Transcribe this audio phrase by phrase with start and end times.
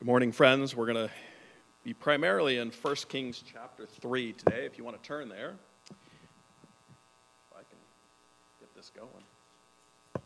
[0.00, 0.74] Good morning, friends.
[0.74, 1.10] We're going to
[1.84, 5.56] be primarily in 1 Kings chapter 3 today, if you want to turn there.
[5.90, 5.96] If
[7.52, 7.78] I can
[8.60, 10.24] get this going.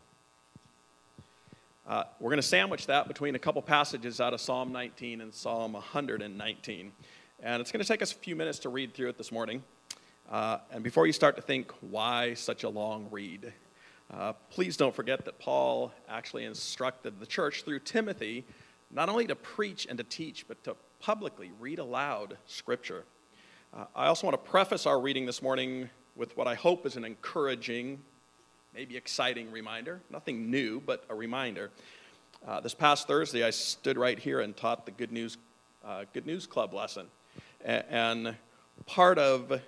[1.85, 5.33] Uh, we're going to sandwich that between a couple passages out of Psalm 19 and
[5.33, 6.91] Psalm 119.
[7.43, 9.61] And it's going to take us a few minutes to read through it this morning.
[10.31, 13.51] Uh, and before you start to think, why such a long read?
[14.09, 18.45] Uh, please don't forget that Paul actually instructed the church through Timothy
[18.91, 23.03] not only to preach and to teach, but to publicly read aloud Scripture.
[23.73, 26.95] Uh, I also want to preface our reading this morning with what I hope is
[26.95, 28.01] an encouraging,
[28.73, 30.01] maybe exciting reminder.
[30.09, 31.71] Nothing new, but a reminder.
[32.47, 35.37] Uh, this past Thursday, I stood right here and taught the Good News,
[35.83, 37.07] uh, Good News Club lesson.
[37.63, 38.35] A- and
[38.85, 39.61] part of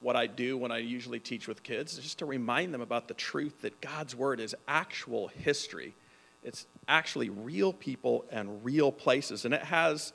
[0.00, 3.08] what I do when I usually teach with kids is just to remind them about
[3.08, 5.94] the truth that God's Word is actual history.
[6.42, 10.12] It's actually real people and real places, and it has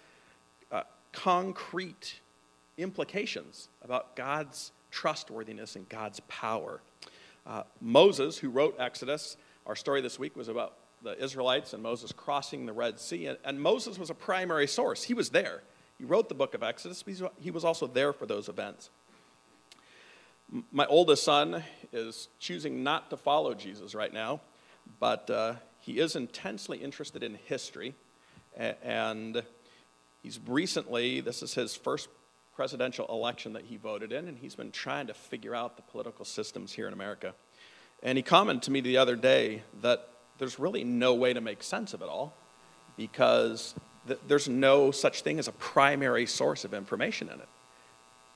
[0.71, 2.19] uh, concrete
[2.77, 6.81] implications about God's trustworthiness and God's power.
[7.45, 10.73] Uh, Moses, who wrote Exodus, our story this week was about
[11.03, 15.03] the Israelites and Moses crossing the Red Sea, and, and Moses was a primary source.
[15.03, 15.61] He was there.
[15.99, 18.89] He wrote the book of Exodus, but he was also there for those events.
[20.71, 24.41] My oldest son is choosing not to follow Jesus right now,
[24.99, 25.53] but uh,
[25.85, 27.93] he is intensely interested in history,
[28.57, 29.43] and
[30.23, 32.09] he's recently, this is his first
[32.55, 36.25] presidential election that he voted in, and he's been trying to figure out the political
[36.25, 37.35] systems here in America.
[38.01, 41.61] And he commented to me the other day that there's really no way to make
[41.61, 42.33] sense of it all
[42.97, 43.75] because
[44.07, 47.47] th- there's no such thing as a primary source of information in it.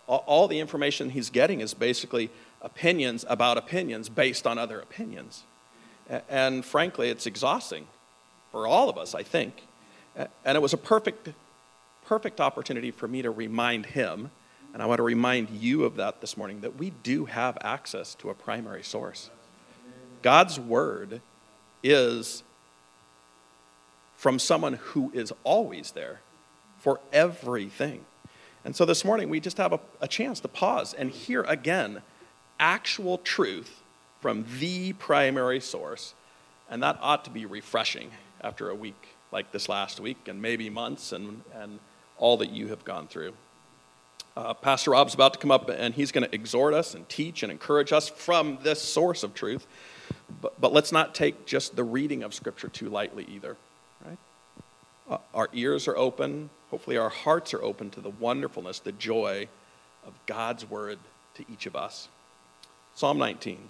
[0.08, 2.30] All, all the information he's getting is basically
[2.62, 5.44] opinions about opinions based on other opinions.
[6.30, 7.88] And frankly, it's exhausting
[8.52, 9.64] for all of us, I think.
[10.16, 11.30] And it was a perfect,
[12.06, 14.32] perfect opportunity for me to remind him,
[14.74, 18.16] and I want to remind you of that this morning, that we do have access
[18.16, 19.30] to a primary source.
[20.22, 21.22] God's word
[21.84, 22.44] is
[24.16, 26.20] from someone who is always there
[26.80, 28.04] for everything.
[28.66, 32.02] And so this morning, we just have a, a chance to pause and hear again
[32.60, 33.79] actual truth
[34.20, 36.14] from the primary source,
[36.70, 40.70] and that ought to be refreshing after a week like this last week, and maybe
[40.70, 41.80] months, and, and
[42.18, 43.34] all that you have gone through.
[44.36, 47.44] Uh, Pastor Rob's about to come up, and he's going to exhort us and teach
[47.44, 49.68] and encourage us from this source of truth.
[50.42, 53.58] But, but let's not take just the reading of Scripture too lightly either.
[54.06, 54.18] Right?
[55.10, 56.50] Uh, our ears are open.
[56.72, 59.48] Hopefully, our hearts are open to the wonderfulness, the joy
[60.06, 61.00] of God's word
[61.36, 62.08] to each of us.
[62.96, 63.70] Psalm 19.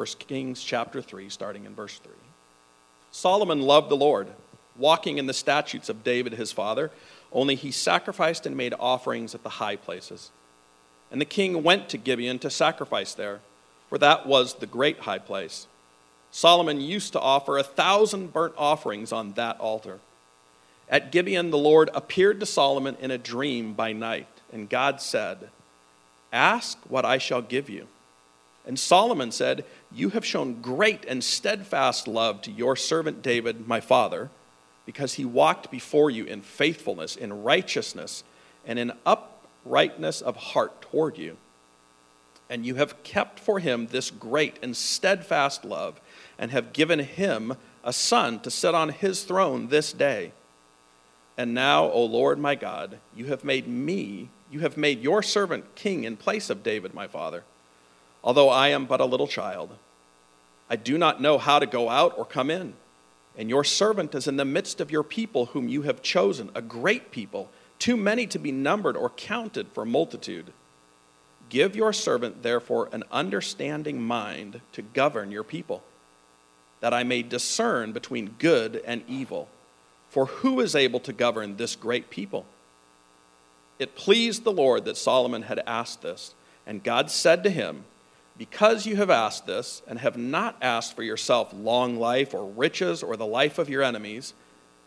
[0.00, 2.10] 1 Kings chapter 3, starting in verse 3.
[3.10, 4.28] Solomon loved the Lord,
[4.74, 6.90] walking in the statutes of David his father,
[7.32, 10.30] only he sacrificed and made offerings at the high places.
[11.12, 13.40] And the king went to Gibeon to sacrifice there,
[13.90, 15.66] for that was the great high place.
[16.30, 19.98] Solomon used to offer a thousand burnt offerings on that altar.
[20.88, 25.50] At Gibeon, the Lord appeared to Solomon in a dream by night, and God said,
[26.32, 27.86] Ask what I shall give you.
[28.66, 33.80] And Solomon said, You have shown great and steadfast love to your servant David, my
[33.80, 34.30] father,
[34.86, 38.22] because he walked before you in faithfulness, in righteousness,
[38.64, 41.36] and in uprightness of heart toward you.
[42.48, 46.00] And you have kept for him this great and steadfast love,
[46.38, 50.32] and have given him a son to sit on his throne this day.
[51.36, 55.74] And now, O Lord my God, you have made me, you have made your servant
[55.74, 57.44] king in place of David, my father
[58.22, 59.70] although I am but a little child.
[60.68, 62.74] I do not know how to go out or come in.
[63.36, 66.62] And your servant is in the midst of your people, whom you have chosen, a
[66.62, 70.52] great people, too many to be numbered or counted for multitude.
[71.48, 75.82] Give your servant, therefore, an understanding mind to govern your people,
[76.80, 79.48] that I may discern between good and evil.
[80.10, 82.44] For who is able to govern this great people?
[83.78, 86.34] It pleased the Lord that Solomon had asked this,
[86.66, 87.84] and God said to him,
[88.40, 93.02] because you have asked this, and have not asked for yourself long life or riches
[93.02, 94.32] or the life of your enemies,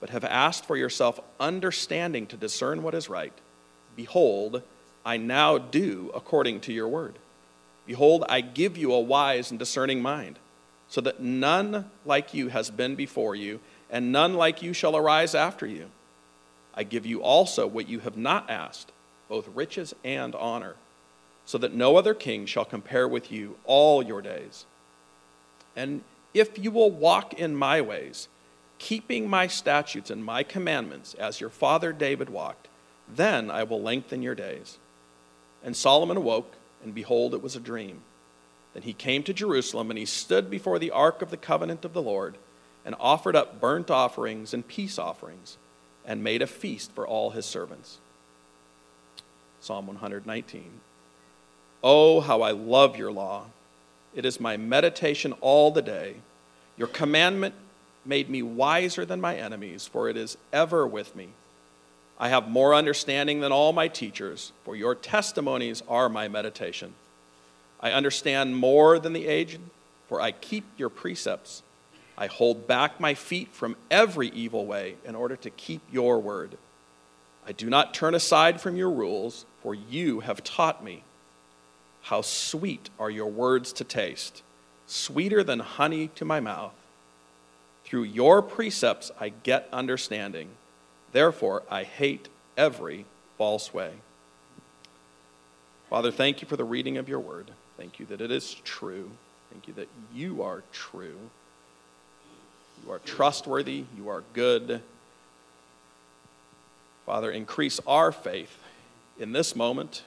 [0.02, 3.32] but have asked for yourself understanding to discern what is right,
[3.96, 4.64] behold,
[5.06, 7.20] I now do according to your word.
[7.86, 10.40] Behold, I give you a wise and discerning mind,
[10.88, 13.60] so that none like you has been before you,
[13.92, 15.92] and none like you shall arise after you.
[16.74, 18.92] I give you also what you have not asked,
[19.30, 20.74] both riches and honor,
[21.46, 24.66] so that no other king shall compare with you all your days.
[25.76, 26.04] And
[26.34, 28.28] if you will walk in my ways,
[28.80, 32.68] keeping my statutes and my commandments as your father David walked,
[33.08, 34.78] then I will lengthen your days.
[35.64, 36.54] And Solomon awoke,
[36.84, 38.02] and behold, it was a dream.
[38.74, 41.94] Then he came to Jerusalem, and he stood before the ark of the covenant of
[41.94, 42.38] the Lord,
[42.86, 45.58] and offered up burnt offerings and peace offerings,
[46.06, 48.00] and made a feast for all his servants.
[49.62, 50.82] Psalm 119.
[51.84, 53.48] Oh, how I love your law!
[54.16, 56.16] It is my meditation all the day.
[56.78, 57.56] Your commandment
[58.06, 61.30] made me wiser than my enemies, for it is ever with me.
[62.20, 66.94] I have more understanding than all my teachers, for your testimonies are my meditation.
[67.80, 69.60] I understand more than the aged,
[70.08, 71.64] for I keep your precepts.
[72.18, 76.58] I hold back my feet from every evil way in order to keep your word.
[77.46, 81.04] I do not turn aside from your rules, for you have taught me.
[82.04, 84.44] How sweet are your words to taste,
[84.88, 86.74] sweeter than honey to my mouth.
[87.86, 90.50] Through your precepts I get understanding.
[91.12, 92.28] Therefore, I hate
[92.58, 93.06] every
[93.38, 93.92] false way.
[95.90, 97.52] Father, thank you for the reading of your word.
[97.78, 99.12] Thank you that it is true.
[99.52, 101.18] Thank you that you are true.
[102.84, 103.86] You are trustworthy.
[103.96, 104.82] You are good.
[107.06, 108.58] Father, increase our faith
[109.20, 110.04] in this moment.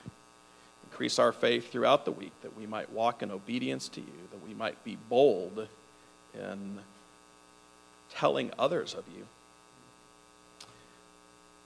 [0.96, 4.42] Increase our faith throughout the week that we might walk in obedience to you, that
[4.48, 5.68] we might be bold
[6.32, 6.78] in
[8.08, 9.26] telling others of you.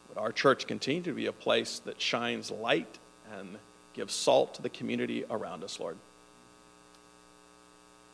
[0.09, 2.99] Would our church continue to be a place that shines light
[3.38, 3.59] and
[3.94, 5.97] gives salt to the community around us, Lord?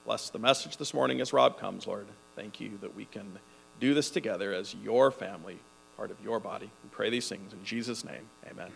[0.05, 2.09] Bless the message this morning as Rob comes, Lord.
[2.35, 3.39] Thank you that we can
[3.81, 5.61] do this together as your family,
[5.97, 6.71] part of your body.
[6.85, 8.29] We pray these things in Jesus' name.
[8.51, 8.71] Amen.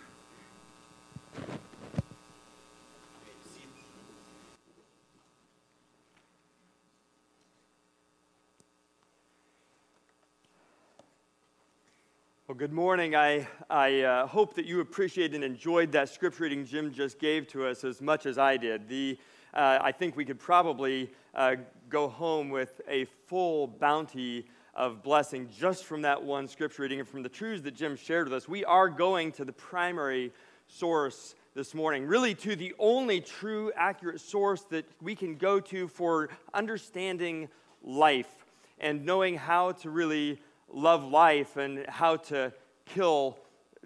[12.51, 13.15] Well, good morning.
[13.15, 17.47] I, I uh, hope that you appreciated and enjoyed that scripture reading Jim just gave
[17.51, 18.89] to us as much as I did.
[18.89, 19.17] The,
[19.55, 21.55] uh, I think we could probably uh,
[21.89, 27.09] go home with a full bounty of blessing just from that one scripture reading and
[27.09, 28.49] from the truths that Jim shared with us.
[28.49, 30.33] We are going to the primary
[30.67, 35.87] source this morning, really to the only true, accurate source that we can go to
[35.87, 37.49] for understanding
[37.85, 38.45] life
[38.81, 40.41] and knowing how to really
[40.73, 42.53] love life and how to
[42.87, 43.39] kill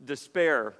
[0.05, 0.75] despair.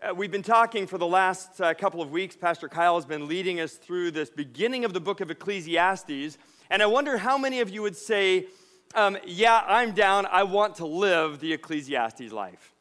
[0.00, 2.36] Uh, we've been talking for the last uh, couple of weeks.
[2.36, 6.38] Pastor Kyle has been leading us through this beginning of the book of Ecclesiastes.
[6.70, 8.46] And I wonder how many of you would say,
[8.94, 10.26] um, Yeah, I'm down.
[10.26, 12.74] I want to live the Ecclesiastes life.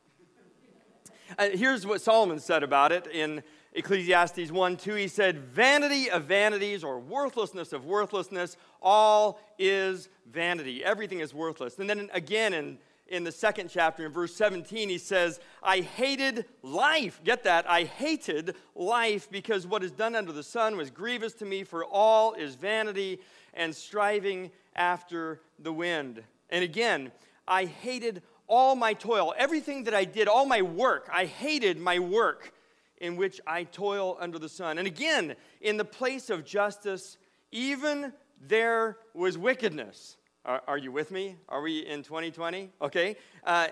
[1.38, 3.44] Uh, here's what Solomon said about it in
[3.78, 4.96] Ecclesiastes 1 2.
[4.96, 10.84] He said, Vanity of vanities or worthlessness of worthlessness, all is vanity.
[10.84, 11.78] Everything is worthless.
[11.78, 16.46] And then again in, in the second chapter, in verse 17, he says, I hated
[16.64, 17.22] life.
[17.24, 17.70] Get that?
[17.70, 21.86] I hated life because what is done under the sun was grievous to me, for
[21.86, 23.20] all is vanity
[23.54, 26.24] and striving after the wind.
[26.50, 27.12] And again,
[27.48, 31.10] I hated all my toil, everything that I did, all my work.
[31.14, 32.54] I hated my work
[33.00, 34.78] in which I toil under the sun.
[34.78, 37.18] And again, in the place of justice,
[37.52, 40.18] even there was wickedness.
[40.46, 41.36] Are, are you with me?
[41.50, 42.70] Are we in 2020?
[42.82, 43.18] Okay.
[43.44, 43.68] Uh,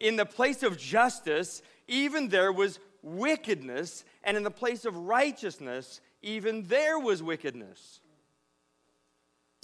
[0.00, 4.04] in the place of justice, even there was wickedness.
[4.24, 8.00] And in the place of righteousness, even there was wickedness.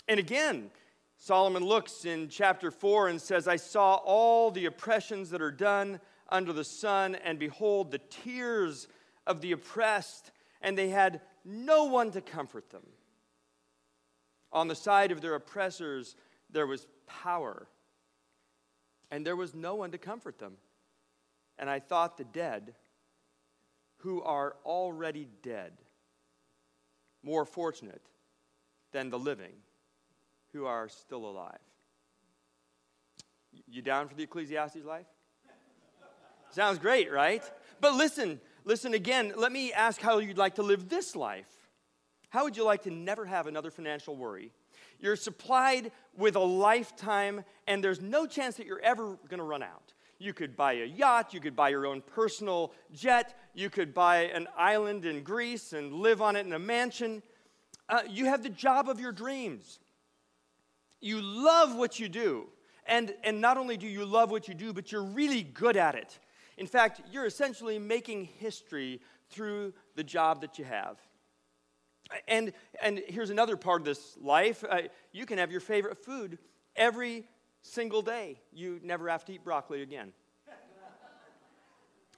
[0.09, 0.71] And again,
[1.17, 6.01] Solomon looks in chapter 4 and says, I saw all the oppressions that are done
[6.29, 8.89] under the sun, and behold, the tears
[9.27, 12.87] of the oppressed, and they had no one to comfort them.
[14.53, 16.17] On the side of their oppressors,
[16.51, 17.67] there was power,
[19.11, 20.57] and there was no one to comfort them.
[21.59, 22.75] And I thought the dead,
[23.99, 25.73] who are already dead,
[27.23, 28.03] more fortunate
[28.93, 29.55] than the living,
[30.53, 31.59] who are still alive.
[33.67, 35.07] You down for the Ecclesiastes life?
[36.55, 37.43] Sounds great, right?
[37.81, 39.33] But listen, listen again.
[39.37, 41.49] Let me ask how you'd like to live this life.
[42.31, 44.53] How would you like to never have another financial worry?
[45.01, 49.65] You're supplied with a lifetime, and there's no chance that you're ever going to run
[49.65, 49.95] out.
[50.21, 54.27] You could buy a yacht, you could buy your own personal jet, you could buy
[54.27, 57.21] an island in Greece and live on it in a mansion.
[57.89, 59.81] Uh, you have the job of your dreams.
[61.01, 62.47] You love what you do.
[62.87, 65.97] And, and not only do you love what you do, but you're really good at
[65.97, 66.21] it.
[66.57, 70.99] In fact, you're essentially making history through the job that you have.
[72.29, 74.83] And, and here's another part of this life uh,
[75.13, 76.39] you can have your favorite food
[76.77, 77.25] every
[77.63, 78.41] single day.
[78.53, 80.13] You never have to eat broccoli again.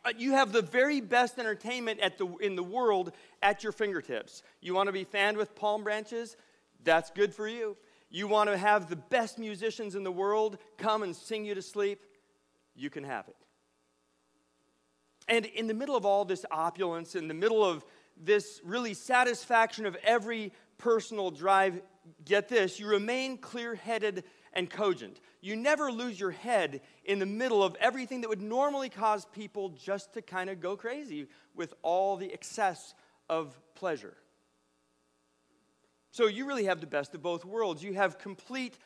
[0.04, 3.12] Uh, you have the very best entertainment at the, in the world
[3.42, 4.42] at your fingertips.
[4.60, 6.36] You want to be fanned with palm branches?
[6.84, 7.76] That's good for you.
[8.08, 11.62] You want to have the best musicians in the world come and sing you to
[11.62, 12.00] sleep?
[12.76, 13.36] You can have it.
[15.28, 17.85] And in the middle of all this opulence, in the middle of
[18.16, 21.80] this really satisfaction of every personal drive,
[22.25, 25.21] get this, you remain clear headed and cogent.
[25.40, 29.71] You never lose your head in the middle of everything that would normally cause people
[29.71, 32.95] just to kind of go crazy with all the excess
[33.28, 34.14] of pleasure.
[36.11, 37.83] So you really have the best of both worlds.
[37.83, 38.78] You have complete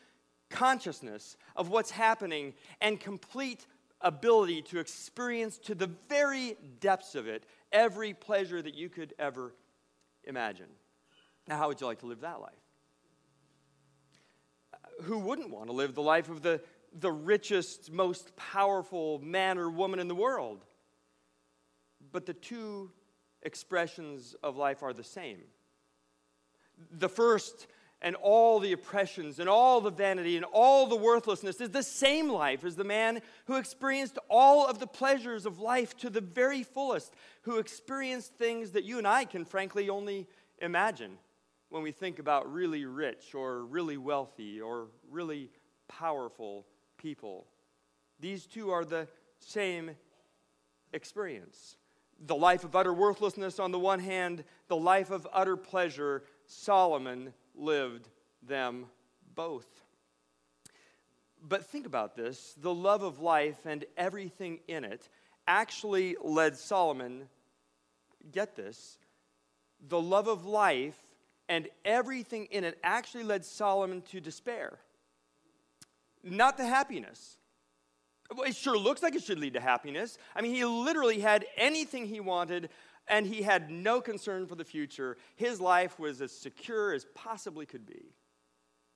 [0.49, 3.67] consciousness of what's happening and complete
[4.03, 9.55] ability to experience to the very depths of it every pleasure that you could ever
[10.25, 10.67] imagine.
[11.47, 12.53] Now, how would you like to live that life?
[14.73, 16.61] Uh, who wouldn't want to live the life of the,
[16.99, 20.65] the richest, most powerful man or woman in the world?
[22.13, 22.91] But the two
[23.43, 25.39] expressions of life are the same.
[26.93, 27.67] The first
[28.03, 32.29] and all the oppressions and all the vanity and all the worthlessness is the same
[32.29, 36.63] life as the man who experienced all of the pleasures of life to the very
[36.63, 40.27] fullest, who experienced things that you and I can frankly only
[40.63, 41.19] imagine
[41.69, 45.51] when we think about really rich or really wealthy or really
[45.89, 46.67] powerful
[46.97, 47.47] people.
[48.19, 49.91] These two are the same
[50.93, 51.77] experience.
[52.27, 57.33] The life of utter worthlessness on the one hand, the life of utter pleasure, Solomon
[57.61, 58.09] lived
[58.43, 58.87] them
[59.35, 59.67] both.
[61.43, 65.09] But think about this the love of life and everything in it
[65.47, 67.29] actually led Solomon,
[68.31, 68.99] get this,
[69.89, 70.99] the love of life
[71.49, 74.79] and everything in it actually led Solomon to despair,
[76.23, 77.37] not to happiness.
[78.33, 80.17] Well, it sure looks like it should lead to happiness.
[80.37, 82.69] I mean, he literally had anything he wanted
[83.11, 85.19] and he had no concern for the future.
[85.35, 88.15] His life was as secure as possibly could be.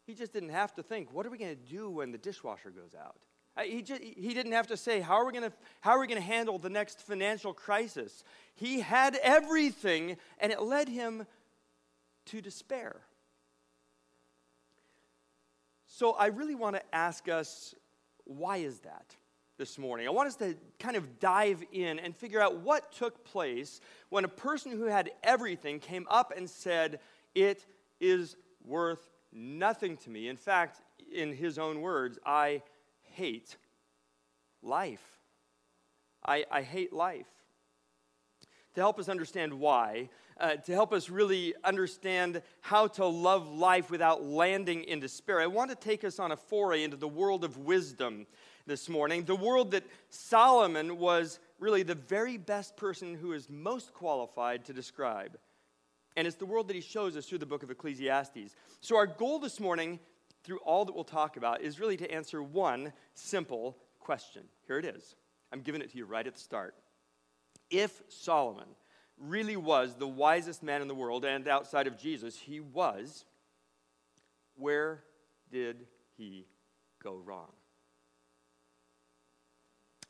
[0.07, 2.71] He just didn't have to think, what are we going to do when the dishwasher
[2.71, 3.17] goes out?
[3.57, 6.07] Uh, he, just, he didn't have to say, how are we to, how are we
[6.07, 8.25] going to handle the next financial crisis?
[8.55, 11.27] He had everything, and it led him
[12.27, 13.01] to despair.
[15.87, 17.75] So I really want to ask us,
[18.25, 19.17] why is that?
[19.57, 20.07] This morning.
[20.07, 24.25] I want us to kind of dive in and figure out what took place when
[24.25, 26.99] a person who had everything came up and said,
[27.35, 27.65] It
[28.01, 30.29] is worth nothing to me.
[30.29, 30.81] In fact,
[31.13, 32.63] in his own words, I
[33.03, 33.57] hate
[34.63, 35.05] life.
[36.25, 37.27] I, I hate life.
[38.75, 40.09] To help us understand why,
[40.41, 45.47] uh, to help us really understand how to love life without landing in despair, I
[45.47, 48.27] want to take us on a foray into the world of wisdom
[48.67, 49.25] this morning.
[49.25, 54.73] The world that Solomon was really the very best person who is most qualified to
[54.73, 55.39] describe.
[56.17, 58.55] And it's the world that he shows us through the book of Ecclesiastes.
[58.81, 59.99] So, our goal this morning,
[60.45, 64.43] through all that we'll talk about, is really to answer one simple question.
[64.67, 65.17] Here it is.
[65.53, 66.75] I'm giving it to you right at the start.
[67.71, 68.69] If Solomon
[69.19, 73.25] really was the wisest man in the world, and outside of Jesus, he was,
[74.57, 75.03] where
[75.51, 76.47] did he
[77.03, 77.51] go wrong?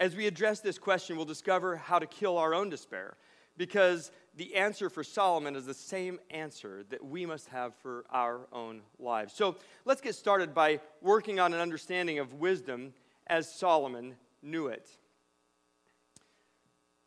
[0.00, 3.16] As we address this question, we'll discover how to kill our own despair
[3.56, 8.40] because the answer for Solomon is the same answer that we must have for our
[8.52, 9.32] own lives.
[9.32, 12.94] So let's get started by working on an understanding of wisdom
[13.28, 14.88] as Solomon knew it.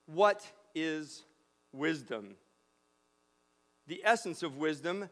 [0.05, 1.23] What is
[1.73, 2.35] wisdom?
[3.87, 5.09] The essence of wisdom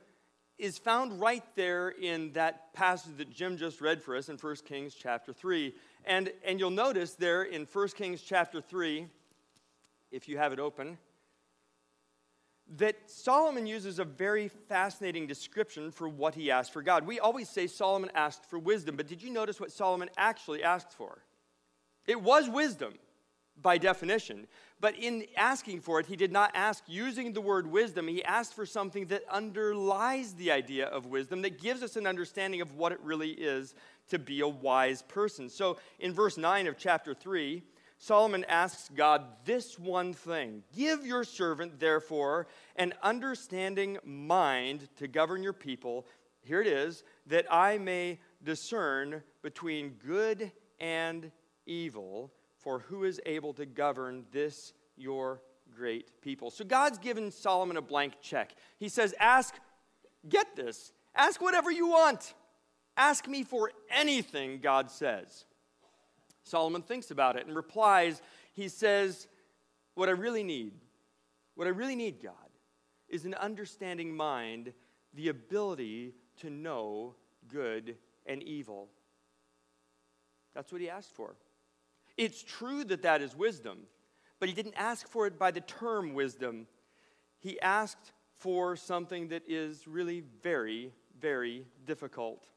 [0.58, 4.56] is found right there in that passage that Jim just read for us in 1
[4.66, 5.74] Kings chapter 3.
[6.06, 9.08] And, and you'll notice there in 1 Kings chapter 3,
[10.12, 10.98] if you have it open,
[12.78, 17.06] that Solomon uses a very fascinating description for what he asked for God.
[17.06, 20.94] We always say Solomon asked for wisdom, but did you notice what Solomon actually asked
[20.94, 21.20] for?
[22.08, 22.96] It was wisdom.
[23.62, 24.48] by definition.
[24.82, 28.08] But in asking for it, he did not ask using the word wisdom.
[28.08, 32.62] He asked for something that underlies the idea of wisdom, that gives us an understanding
[32.62, 33.74] of what it really is
[34.10, 35.50] to be a wise person.
[35.50, 37.64] So in verse 9 of chapter 3,
[37.98, 45.42] Solomon asks God this one thing Give your servant, therefore, an understanding mind to govern
[45.42, 46.06] your people.
[46.42, 51.32] Here it is, that I may discern between good and
[51.66, 55.42] evil for who is able to govern this your
[55.76, 56.52] great people.
[56.52, 58.56] So God's given Solomon a blank check.
[58.78, 59.56] He says, Ask,
[60.28, 62.34] get this, ask whatever you want.
[62.98, 65.46] Ask me for anything, God says.
[66.44, 68.22] Solomon thinks about it and replies,
[68.54, 69.28] He says,
[69.96, 70.74] What I really need,
[71.56, 72.34] what I really need, God,
[73.10, 74.74] is an understanding mind,
[75.14, 77.16] the ability to know
[77.48, 78.90] good and evil.
[80.54, 81.36] That's what he asked for.
[82.18, 83.80] It's true that that is wisdom,
[84.40, 86.68] but he didn't ask for it by the term wisdom.
[87.40, 92.48] He asked for something that is really very, very difficult.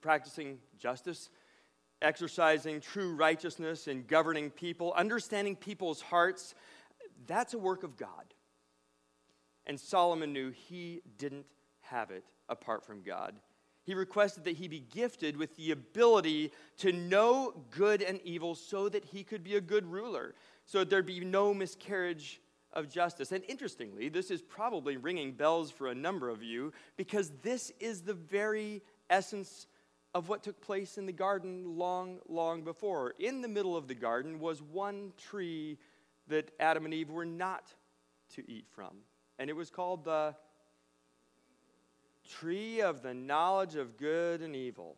[0.00, 1.30] Practicing justice,
[2.00, 6.54] exercising true righteousness and governing people, understanding people's hearts,
[7.26, 8.34] that's a work of God.
[9.66, 11.46] And Solomon knew he didn't
[11.82, 13.34] have it apart from God
[13.88, 18.86] he requested that he be gifted with the ability to know good and evil so
[18.86, 20.34] that he could be a good ruler,
[20.66, 22.42] so that there'd be no miscarriage
[22.74, 23.32] of justice.
[23.32, 28.02] And interestingly, this is probably ringing bells for a number of you because this is
[28.02, 29.67] the very essence
[30.14, 33.14] of what took place in the garden long, long before.
[33.18, 35.78] In the middle of the garden was one tree
[36.28, 37.72] that Adam and Eve were not
[38.34, 38.96] to eat from,
[39.38, 40.34] and it was called the
[42.28, 44.96] tree of the knowledge of good and evil.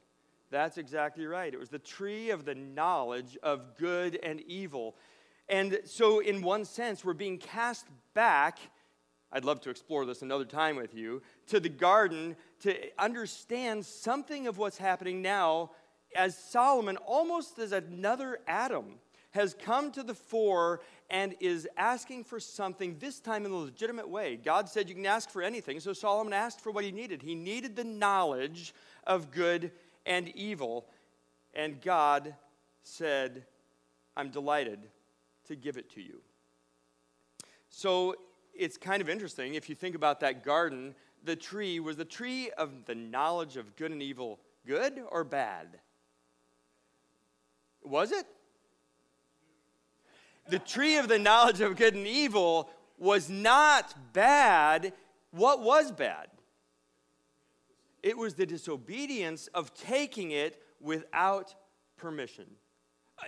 [0.50, 1.52] That's exactly right.
[1.52, 4.96] It was the tree of the knowledge of good and evil.
[5.48, 8.58] And so, in one sense, we're being cast back.
[9.32, 14.46] I'd love to explore this another time with you to the garden to understand something
[14.46, 15.70] of what's happening now
[16.14, 18.98] as Solomon, almost as another Adam,
[19.32, 24.08] has come to the fore and is asking for something, this time in a legitimate
[24.08, 24.36] way.
[24.36, 27.22] God said you can ask for anything, so Solomon asked for what he needed.
[27.22, 28.74] He needed the knowledge
[29.06, 29.70] of good
[30.04, 30.86] and evil,
[31.54, 32.34] and God
[32.82, 33.44] said,
[34.16, 34.80] I'm delighted
[35.46, 36.20] to give it to you.
[37.68, 38.16] So
[38.54, 40.94] it's kind of interesting if you think about that garden.
[41.24, 45.78] The tree was the tree of the knowledge of good and evil good or bad?
[47.82, 48.26] Was it?
[50.50, 54.92] the tree of the knowledge of good and evil was not bad.
[55.30, 56.26] What was bad?
[58.02, 61.54] It was the disobedience of taking it without
[61.96, 62.46] permission.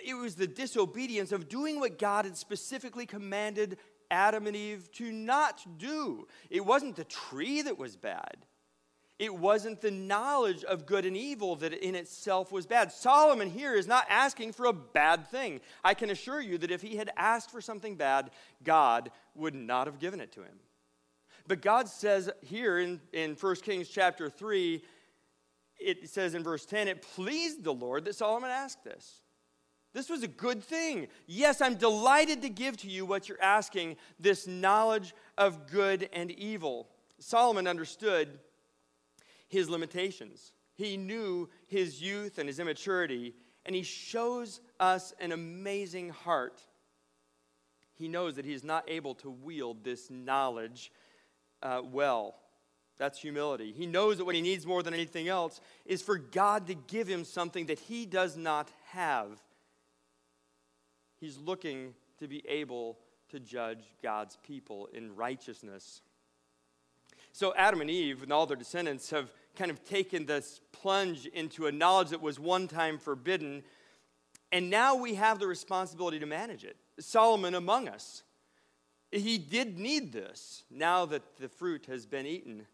[0.04, 3.78] It was the disobedience of doing what God had specifically commanded
[4.12, 6.28] Adam and Eve to not do.
[6.50, 8.46] It wasn't the tree that was bad,
[9.18, 12.92] it wasn't the knowledge of good and evil that in itself was bad.
[12.92, 15.60] Solomon here is not asking for a bad thing.
[15.82, 18.30] I can assure you that if he had asked for something bad,
[18.62, 20.58] God would not have given it to him.
[21.46, 24.82] But God says here in, in 1 Kings chapter 3,
[25.78, 29.21] it says in verse 10, it pleased the Lord that Solomon asked this.
[29.92, 31.08] This was a good thing.
[31.26, 36.30] Yes, I'm delighted to give to you what you're asking this knowledge of good and
[36.30, 36.88] evil.
[37.18, 38.38] Solomon understood
[39.48, 40.52] his limitations.
[40.74, 43.34] He knew his youth and his immaturity,
[43.66, 46.62] and he shows us an amazing heart.
[47.94, 50.90] He knows that he is not able to wield this knowledge
[51.62, 52.36] uh, well.
[52.98, 53.72] That's humility.
[53.72, 57.06] He knows that what he needs more than anything else is for God to give
[57.06, 59.42] him something that he does not have.
[61.22, 66.02] He's looking to be able to judge God's people in righteousness.
[67.30, 71.68] So, Adam and Eve and all their descendants have kind of taken this plunge into
[71.68, 73.62] a knowledge that was one time forbidden,
[74.50, 76.76] and now we have the responsibility to manage it.
[76.98, 78.24] Solomon among us,
[79.12, 82.66] he did need this now that the fruit has been eaten.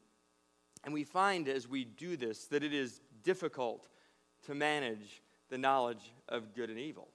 [0.85, 3.89] And we find as we do this that it is difficult
[4.47, 7.09] to manage the knowledge of good and evil,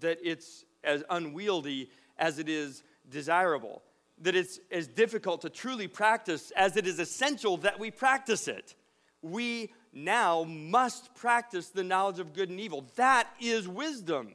[0.00, 3.82] that it's as unwieldy as it is desirable
[4.22, 8.74] that it's as difficult to truly practice as it is essential that we practice it.
[9.22, 12.86] We now must practice the knowledge of good and evil.
[12.96, 14.32] That is wisdom.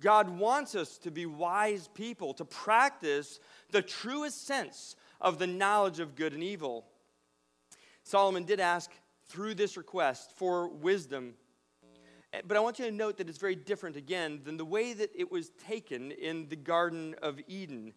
[0.00, 5.98] God wants us to be wise people, to practice the truest sense of the knowledge
[5.98, 6.86] of good and evil.
[8.04, 8.90] Solomon did ask
[9.26, 11.34] through this request for wisdom.
[12.32, 14.92] Eh, But I want you to note that it's very different again than the way
[14.92, 17.92] that it was taken in the Garden of Eden.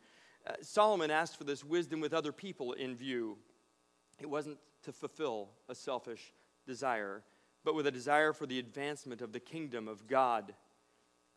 [0.47, 3.37] Uh, Solomon asked for this wisdom with other people in view.
[4.19, 6.33] It wasn't to fulfill a selfish
[6.65, 7.23] desire,
[7.63, 10.53] but with a desire for the advancement of the kingdom of God.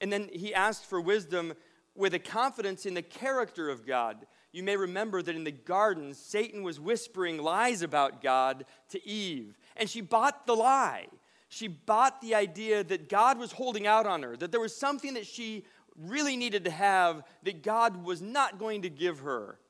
[0.00, 1.54] And then he asked for wisdom
[1.94, 4.26] with a confidence in the character of God.
[4.52, 9.56] You may remember that in the garden, Satan was whispering lies about God to Eve,
[9.76, 11.06] and she bought the lie.
[11.54, 15.14] She bought the idea that God was holding out on her, that there was something
[15.14, 15.62] that she
[15.96, 19.60] really needed to have that God was not going to give her.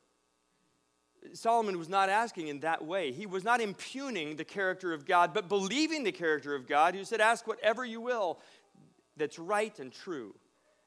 [1.33, 3.11] Solomon was not asking in that way.
[3.11, 7.03] He was not impugning the character of God, but believing the character of God, who
[7.03, 8.39] said, Ask whatever you will
[9.15, 10.33] that's right and true,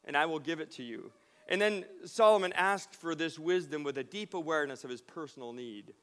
[0.04, 1.12] and I will give it to you.
[1.48, 5.94] And then Solomon asked for this wisdom with a deep awareness of his personal need.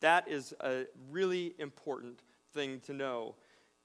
[0.00, 2.20] That is a really important
[2.52, 3.36] thing to know.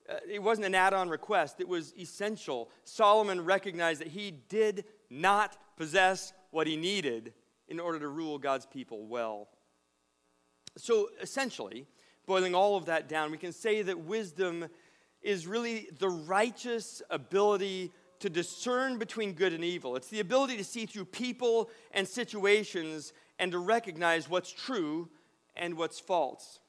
[0.10, 2.70] Uh, it wasn't an add on request, it was essential.
[2.84, 7.34] Solomon recognized that he did not possess what he needed
[7.68, 9.50] in order to rule God's people well.
[10.78, 11.86] So essentially,
[12.26, 14.68] boiling all of that down, we can say that wisdom
[15.22, 19.96] is really the righteous ability to discern between good and evil.
[19.96, 25.10] It's the ability to see through people and situations and to recognize what's true
[25.56, 26.60] and what's false.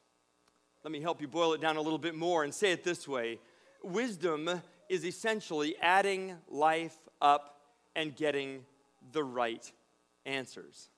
[0.83, 3.07] Let me help you boil it down a little bit more and say it this
[3.07, 3.39] way
[3.83, 7.61] Wisdom is essentially adding life up
[7.95, 8.65] and getting
[9.13, 9.71] the right
[10.27, 10.89] answers.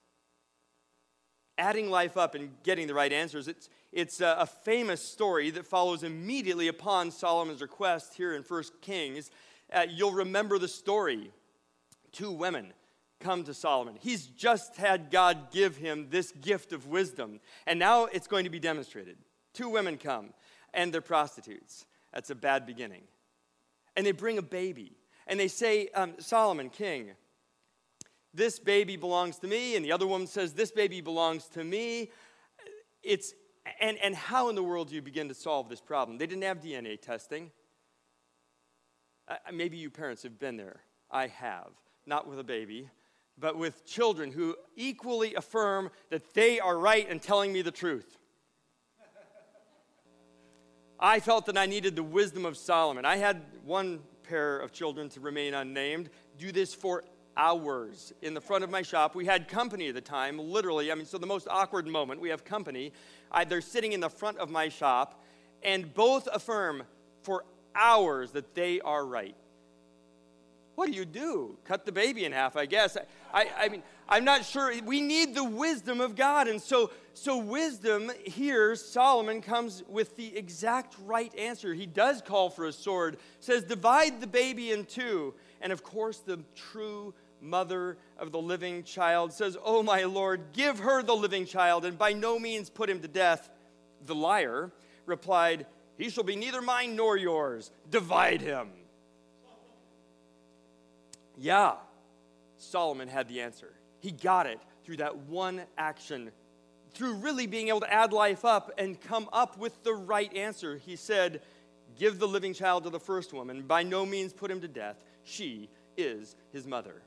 [1.57, 3.47] Adding life up and getting the right answers.
[3.47, 8.63] It's, it's a, a famous story that follows immediately upon Solomon's request here in 1
[8.81, 9.29] Kings.
[9.71, 11.31] Uh, you'll remember the story.
[12.11, 12.73] Two women
[13.19, 13.95] come to Solomon.
[13.99, 18.49] He's just had God give him this gift of wisdom, and now it's going to
[18.49, 19.17] be demonstrated.
[19.53, 20.33] Two women come,
[20.73, 21.85] and they're prostitutes.
[22.13, 23.03] That's a bad beginning.
[23.95, 27.11] And they bring a baby, and they say, um, Solomon, king,
[28.33, 32.09] this baby belongs to me, and the other woman says, This baby belongs to me.
[33.03, 33.33] It's,
[33.79, 36.17] and, and how in the world do you begin to solve this problem?
[36.17, 37.51] They didn't have DNA testing.
[39.27, 40.81] Uh, maybe you parents have been there.
[41.11, 41.69] I have.
[42.05, 42.89] Not with a baby,
[43.37, 48.17] but with children who equally affirm that they are right in telling me the truth.
[51.03, 53.03] I felt that I needed the wisdom of Solomon.
[53.03, 57.03] I had one pair of children to remain unnamed do this for
[57.35, 59.13] hours in the front of my shop.
[59.13, 60.93] We had company at the time, literally.
[60.93, 62.93] I mean, so the most awkward moment, we have company.
[63.29, 65.21] I, they're sitting in the front of my shop,
[65.61, 66.83] and both affirm
[67.21, 67.43] for
[67.75, 69.35] hours that they are right.
[70.75, 71.57] What do you do?
[71.65, 72.95] Cut the baby in half, I guess.
[72.95, 74.73] I, I, I, mean, I'm not sure.
[74.83, 76.47] We need the wisdom of God.
[76.47, 81.73] And so, so wisdom here, Solomon comes with the exact right answer.
[81.73, 85.33] He does call for a sword, says, divide the baby in two.
[85.61, 90.79] And of course, the true mother of the living child says, Oh, my Lord, give
[90.79, 93.49] her the living child, and by no means put him to death.
[94.05, 94.71] The liar
[95.05, 95.65] replied,
[95.97, 97.71] He shall be neither mine nor yours.
[97.89, 98.69] Divide him.
[101.37, 101.75] Yeah,
[102.57, 103.73] Solomon had the answer.
[104.03, 106.31] He got it through that one action,
[106.93, 110.75] through really being able to add life up and come up with the right answer.
[110.75, 111.41] He said,
[111.97, 114.97] Give the living child to the first woman, by no means put him to death.
[115.23, 117.01] She is his mother.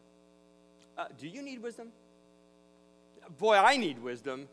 [0.97, 1.89] Uh, do you need wisdom?
[3.37, 4.49] Boy, I need wisdom.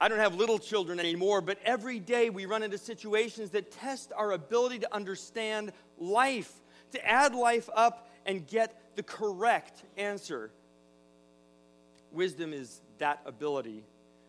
[0.00, 4.10] I don't have little children anymore, but every day we run into situations that test
[4.16, 6.50] our ability to understand life,
[6.92, 10.50] to add life up and get the correct answer.
[12.14, 13.84] Wisdom is that ability,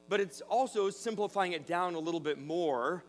[0.09, 3.03] but it's also simplifying it down a little bit more,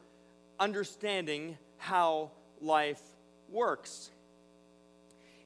[0.60, 3.00] understanding how life
[3.48, 4.10] works.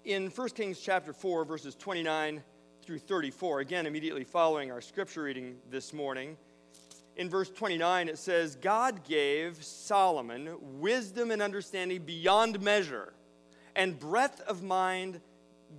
[0.05, 2.43] In 1 Kings chapter 4, verses 29
[2.83, 6.37] through 34, again, immediately following our scripture reading this morning,
[7.17, 13.13] in verse 29, it says, God gave Solomon wisdom and understanding beyond measure,
[13.77, 15.21] and breadth of mind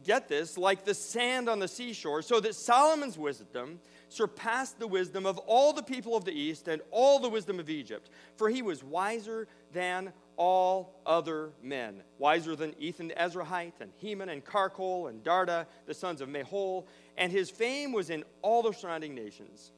[0.03, 5.25] get this, like the sand on the seashore, so that Solomon's wisdom surpassed the wisdom
[5.25, 8.09] of all the people of the East and all the wisdom of Egypt.
[8.35, 14.29] For he was wiser than all other men, wiser than Ethan the Ezrahite, and Heman,
[14.29, 16.85] and Calcol, and Darda, the sons of Mahol,
[17.17, 19.71] and his fame was in all the surrounding nations.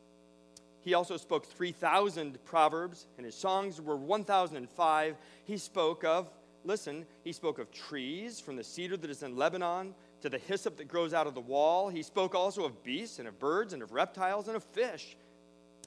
[0.81, 5.15] He also spoke 3,000 proverbs, and his songs were 1,005.
[5.45, 6.29] He spoke of
[6.65, 10.77] listen, he spoke of trees, from the cedar that is in Lebanon to the hyssop
[10.77, 11.89] that grows out of the wall.
[11.89, 15.17] He spoke also of beasts and of birds and of reptiles and of fish.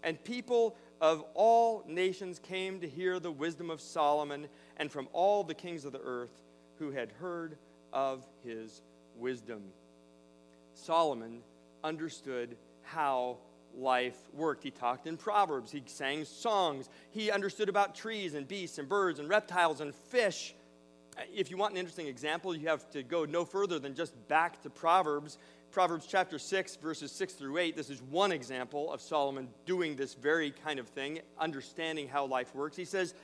[0.02, 4.46] And people of all nations came to hear the wisdom of Solomon,
[4.76, 6.42] and from all the kings of the earth
[6.78, 7.56] who had heard
[7.94, 8.82] of his
[9.16, 9.62] wisdom.
[10.74, 11.40] Solomon
[11.82, 13.38] understood how
[13.74, 14.62] life worked.
[14.62, 19.18] He talked in proverbs, he sang songs, he understood about trees and beasts and birds
[19.18, 20.54] and reptiles and fish.
[21.32, 24.62] If you want an interesting example, you have to go no further than just back
[24.62, 25.38] to Proverbs.
[25.70, 27.76] Proverbs chapter 6, verses 6 through 8.
[27.76, 32.54] This is one example of Solomon doing this very kind of thing, understanding how life
[32.54, 32.76] works.
[32.76, 33.14] He says,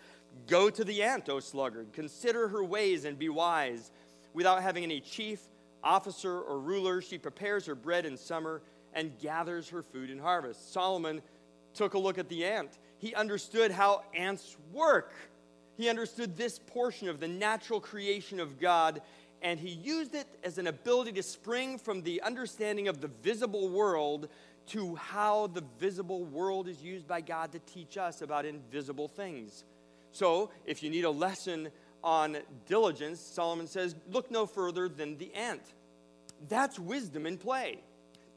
[0.46, 3.90] Go to the ant, O sluggard, consider her ways and be wise.
[4.32, 5.40] Without having any chief,
[5.84, 8.62] officer, or ruler, she prepares her bread in summer
[8.94, 10.72] and gathers her food in harvest.
[10.72, 11.20] Solomon
[11.74, 12.78] took a look at the ant.
[12.98, 15.12] He understood how ants work.
[15.76, 19.00] He understood this portion of the natural creation of God,
[19.40, 23.68] and he used it as an ability to spring from the understanding of the visible
[23.68, 24.28] world
[24.68, 29.64] to how the visible world is used by God to teach us about invisible things.
[30.12, 31.70] So, if you need a lesson
[32.04, 35.62] on diligence, Solomon says, look no further than the ant.
[36.48, 37.78] That's wisdom in play.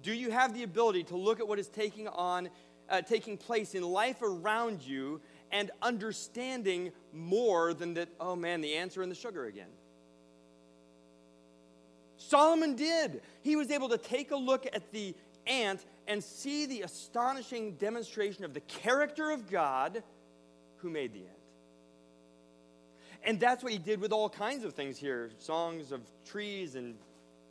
[0.01, 2.49] Do you have the ability to look at what is taking on,
[2.89, 5.19] uh, taking place in life around you
[5.55, 9.69] and understanding more than that, oh man, the are in the sugar again?
[12.17, 13.21] Solomon did.
[13.41, 15.15] He was able to take a look at the
[15.47, 20.03] ant and see the astonishing demonstration of the character of God
[20.77, 21.29] who made the ant.
[23.23, 26.95] And that's what he did with all kinds of things here songs of trees and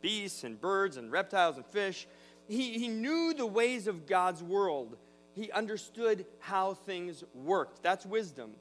[0.01, 2.07] beasts and birds and reptiles and fish.
[2.47, 4.95] He, he knew the ways of God's world
[5.35, 7.83] he understood how things worked.
[7.83, 8.51] That's wisdom.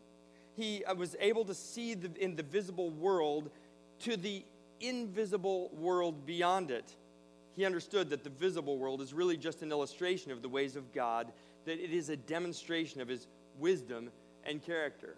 [0.56, 3.50] He uh, was able to see the, in the visible world
[4.00, 4.44] to the
[4.80, 6.96] invisible world beyond it.
[7.52, 10.92] He understood that the visible world is really just an illustration of the ways of
[10.92, 11.32] God,
[11.64, 14.10] that it is a demonstration of his wisdom
[14.44, 15.14] and character.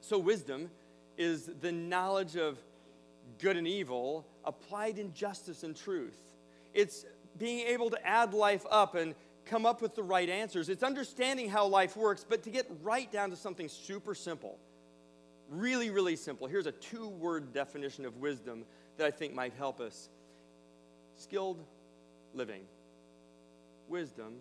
[0.00, 0.68] So, wisdom
[1.16, 2.58] is the knowledge of
[3.38, 6.18] good and evil applied in justice and truth.
[6.74, 7.06] It's
[7.38, 9.14] being able to add life up and
[9.46, 10.68] come up with the right answers.
[10.68, 14.58] It's understanding how life works, but to get right down to something super simple.
[15.50, 16.46] Really, really simple.
[16.46, 18.64] Here's a two word definition of wisdom
[18.96, 20.08] that I think might help us
[21.16, 21.62] skilled
[22.32, 22.62] living.
[23.88, 24.34] Wisdom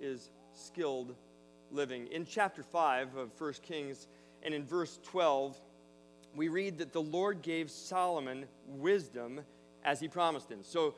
[0.00, 1.14] is skilled
[1.70, 2.06] living.
[2.08, 4.06] In chapter 5 of 1 Kings
[4.42, 5.60] and in verse 12,
[6.34, 9.40] we read that the Lord gave Solomon wisdom
[9.84, 10.60] as he promised him.
[10.62, 10.94] So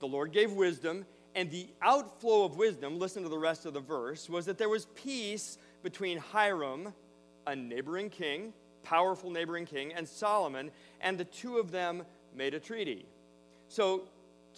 [0.00, 3.80] the Lord gave wisdom, and the outflow of wisdom, listen to the rest of the
[3.80, 6.94] verse, was that there was peace between Hiram,
[7.46, 10.70] a neighboring king, powerful neighboring king, and Solomon,
[11.02, 13.04] and the two of them made a treaty.
[13.68, 14.08] So,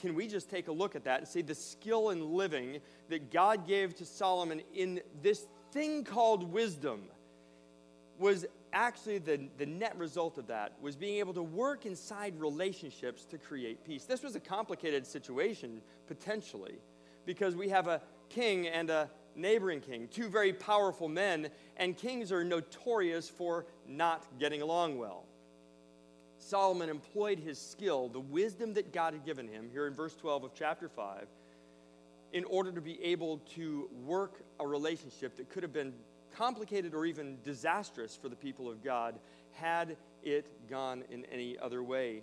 [0.01, 3.33] can we just take a look at that and see the skill in living that
[3.33, 7.03] God gave to Solomon in this thing called wisdom
[8.21, 13.25] was actually the, the net result of that was being able to work inside relationships
[13.27, 14.05] to create peace.
[14.05, 16.79] This was a complicated situation, potentially,
[17.27, 22.33] because we have a king and a neighboring king, two very powerful men, and kings
[22.33, 25.25] are notorious for not getting along well.
[26.39, 30.45] Solomon employed his skill, the wisdom that God had given him, here in verse 12
[30.45, 31.27] of chapter 5,
[32.33, 35.93] in order to be able to work a relationship that could have been
[36.39, 39.19] complicated or even disastrous for the people of God
[39.55, 42.23] had it gone in any other way.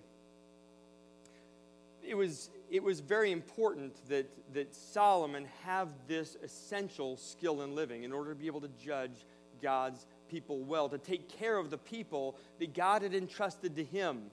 [2.01, 8.03] It was, it was very important that, that Solomon have this essential skill in living
[8.03, 9.25] in order to be able to judge
[9.61, 14.23] God's people well, to take care of the people that God had entrusted to him.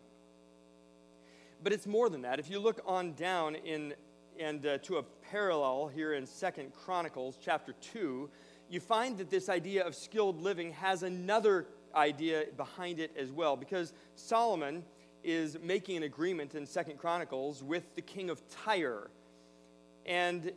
[1.62, 2.38] But it's more than that.
[2.38, 3.94] If you look on down in
[4.38, 8.30] and uh, to a parallel here in Second Chronicles chapter 2,
[8.72, 13.54] you find that this idea of skilled living has another idea behind it as well,
[13.54, 14.82] because Solomon
[15.22, 19.10] is making an agreement in Second Chronicles with the king of Tyre.
[20.06, 20.52] And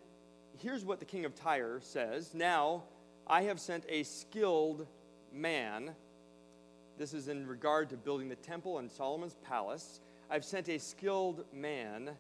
[0.58, 2.84] here's what the king of Tyre says Now
[3.28, 4.88] I have sent a skilled
[5.34, 5.92] man.
[6.98, 10.00] This is in regard to building the temple and Solomon's palace.
[10.32, 12.12] I've sent a skilled man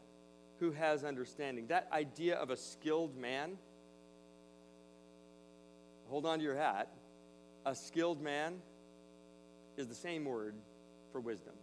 [0.59, 1.67] who has understanding.
[1.67, 3.57] That idea of a skilled man
[6.07, 6.89] hold on to your hat,
[7.65, 8.55] a skilled man
[9.77, 10.55] is the same word
[11.11, 11.53] for wisdom.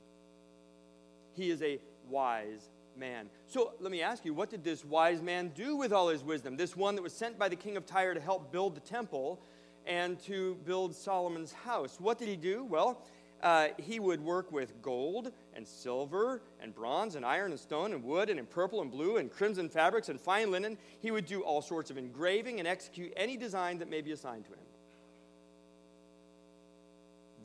[1.34, 1.78] He is a
[2.08, 3.28] wise man.
[3.46, 6.56] So let me ask you, what did this wise man do with all his wisdom?
[6.56, 9.40] This one that was sent by the king of Tyre to help build the temple
[9.86, 11.96] and to build Solomon's house.
[11.98, 12.64] What did he do?
[12.64, 13.02] Well,
[13.42, 18.04] uh, he would work with gold and silver and bronze and iron and stone and
[18.04, 20.78] wood and in purple and blue and crimson fabrics and fine linen.
[21.00, 24.44] He would do all sorts of engraving and execute any design that may be assigned
[24.44, 24.58] to him.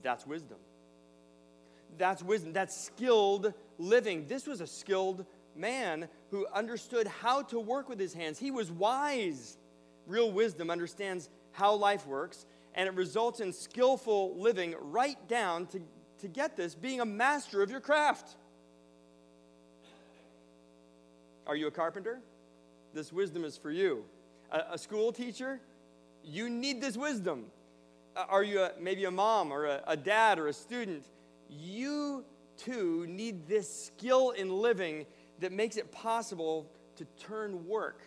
[0.04, 0.58] That's wisdom.
[1.98, 2.54] That's wisdom.
[2.54, 4.28] That's skilled living.
[4.28, 8.38] This was a skilled man who understood how to work with his hands.
[8.38, 9.58] He was wise.
[10.06, 12.46] Real wisdom understands how life works,
[12.78, 15.82] and it results in skillful living right down to,
[16.20, 18.38] to get this, being a master of your craft.
[21.48, 22.22] Are you a carpenter?
[22.94, 24.06] This wisdom is for you.
[24.52, 25.60] A, a school teacher?
[26.24, 27.46] You need this wisdom.
[28.16, 31.06] Are you a, maybe a mom or a, a dad or a student?
[31.50, 32.26] You
[32.58, 35.08] too need this skill in living
[35.40, 38.02] that makes it possible to turn work,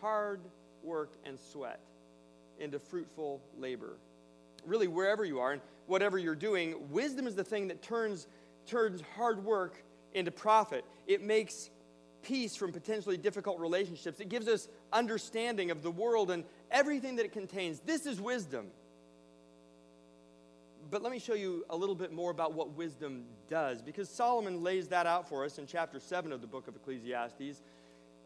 [0.00, 0.40] hard
[0.82, 1.80] work and sweat,
[2.60, 3.96] into fruitful labor.
[4.66, 8.26] Really, wherever you are and whatever you're doing, wisdom is the thing that turns,
[8.66, 9.82] turns hard work
[10.14, 10.84] into profit.
[11.06, 11.70] It makes
[12.22, 14.20] peace from potentially difficult relationships.
[14.20, 17.80] It gives us understanding of the world and everything that it contains.
[17.80, 18.66] This is wisdom.
[20.90, 24.62] But let me show you a little bit more about what wisdom does, because Solomon
[24.62, 27.62] lays that out for us in chapter 7 of the book of Ecclesiastes.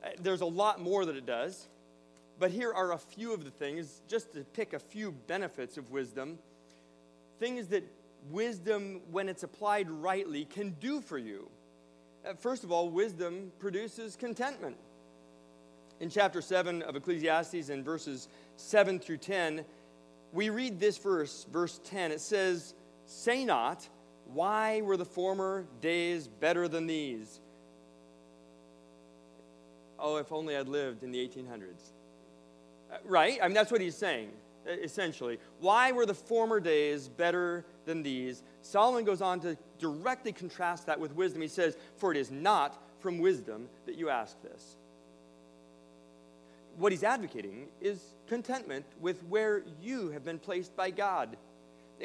[0.02, 1.68] Uh, there's a lot more that it does,
[2.44, 5.90] but here are a few of the things, just to pick a few benefits of
[5.90, 6.38] wisdom.
[7.40, 7.90] Things that
[8.30, 11.48] wisdom, when it's applied rightly, can do for you.
[12.22, 14.76] Uh, first of all, wisdom produces contentment.
[16.00, 19.64] In chapter 7 of Ecclesiastes, in verses 7 through 10,
[20.34, 22.12] we read this verse, verse 10.
[22.12, 22.74] It says,
[23.06, 23.88] Say not,
[24.26, 27.40] why were the former days better than these?
[29.98, 31.92] Oh, if only I'd lived in the 1800s.
[33.04, 33.38] Right?
[33.42, 34.30] I mean, that's what he's saying,
[34.66, 35.38] essentially.
[35.60, 38.42] Why were the former days better than these?
[38.62, 41.42] Solomon goes on to directly contrast that with wisdom.
[41.42, 44.76] He says, For it is not from wisdom that you ask this.
[46.76, 51.36] What he's advocating is contentment with where you have been placed by God.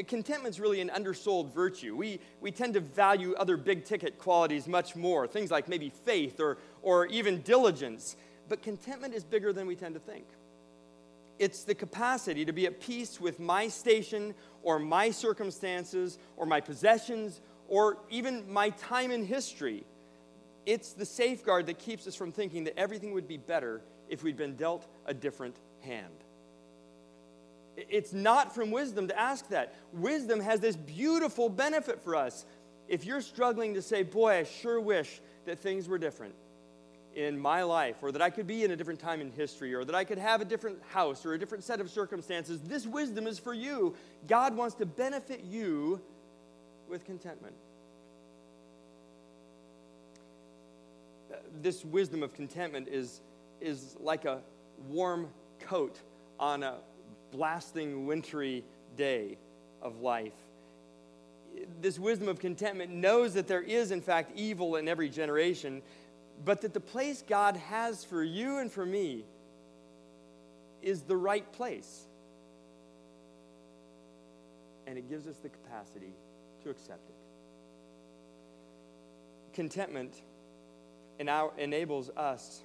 [0.08, 1.96] Contentment is really an undersold virtue.
[1.96, 6.40] We, we tend to value other big ticket qualities much more, things like maybe faith
[6.40, 8.16] or, or even diligence.
[8.48, 10.26] But contentment is bigger than we tend to think.
[11.40, 16.60] It's the capacity to be at peace with my station or my circumstances or my
[16.60, 19.86] possessions or even my time in history.
[20.66, 24.36] It's the safeguard that keeps us from thinking that everything would be better if we'd
[24.36, 26.26] been dealt a different hand.
[27.78, 29.74] It's not from wisdom to ask that.
[29.94, 32.46] Wisdom has this beautiful benefit for us.
[32.90, 36.36] If you're struggling to say, Boy, I sure wish that things were different
[37.16, 39.84] in my life, or that I could be in a different time in history, or
[39.84, 43.28] that I could have a different house or a different set of circumstances, this wisdom
[43.28, 43.96] is for you.
[44.28, 46.00] God wants to benefit you
[46.88, 47.56] with contentment.
[51.62, 53.22] This wisdom of contentment is,
[53.60, 54.40] is like a
[54.88, 55.28] warm
[55.60, 56.00] coat
[56.40, 56.76] on a
[57.32, 58.64] blasting wintry
[58.98, 59.38] day
[59.82, 60.34] of life.
[61.82, 65.82] This wisdom of contentment knows that there is, in fact, evil in every generation,
[66.44, 69.26] but that the place God has for you and for me
[70.82, 72.06] is the right place.
[74.88, 76.14] And it gives us the capacity
[76.64, 77.16] to accept it.
[79.54, 80.14] Contentment
[81.20, 82.62] enables us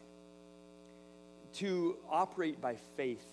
[1.55, 3.27] to operate by faith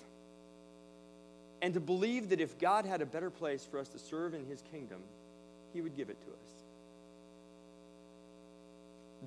[1.61, 4.45] and to believe that if God had a better place for us to serve in
[4.45, 5.01] His kingdom,
[5.73, 6.60] He would give it to us.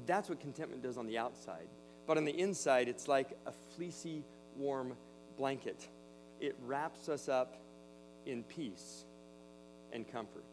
[0.06, 1.68] That's what contentment does on the outside.
[2.06, 4.24] But on the inside, it's like a fleecy,
[4.56, 4.96] warm
[5.36, 5.88] blanket.
[6.40, 7.56] It wraps us up
[8.26, 9.04] in peace
[9.92, 10.44] and comfort.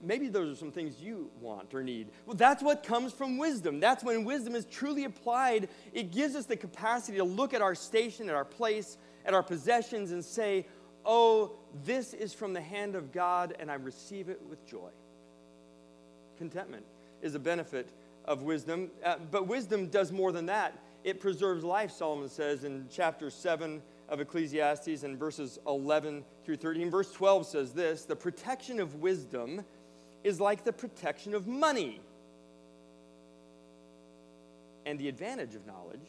[0.00, 2.08] Maybe those are some things you want or need.
[2.24, 3.80] Well, that's what comes from wisdom.
[3.80, 5.68] That's when wisdom is truly applied.
[5.92, 9.42] It gives us the capacity to look at our station, at our place, at our
[9.42, 10.66] possessions, and say,
[11.04, 11.52] Oh,
[11.84, 14.90] this is from the hand of God, and I receive it with joy.
[16.36, 16.84] Contentment
[17.22, 17.88] is a benefit
[18.24, 18.90] of wisdom.
[19.04, 20.78] Uh, but wisdom does more than that.
[21.04, 26.90] It preserves life, Solomon says in chapter 7 of Ecclesiastes and verses 11 through 13.
[26.90, 29.64] Verse 12 says this The protection of wisdom
[30.24, 32.00] is like the protection of money.
[34.86, 36.08] And the advantage of knowledge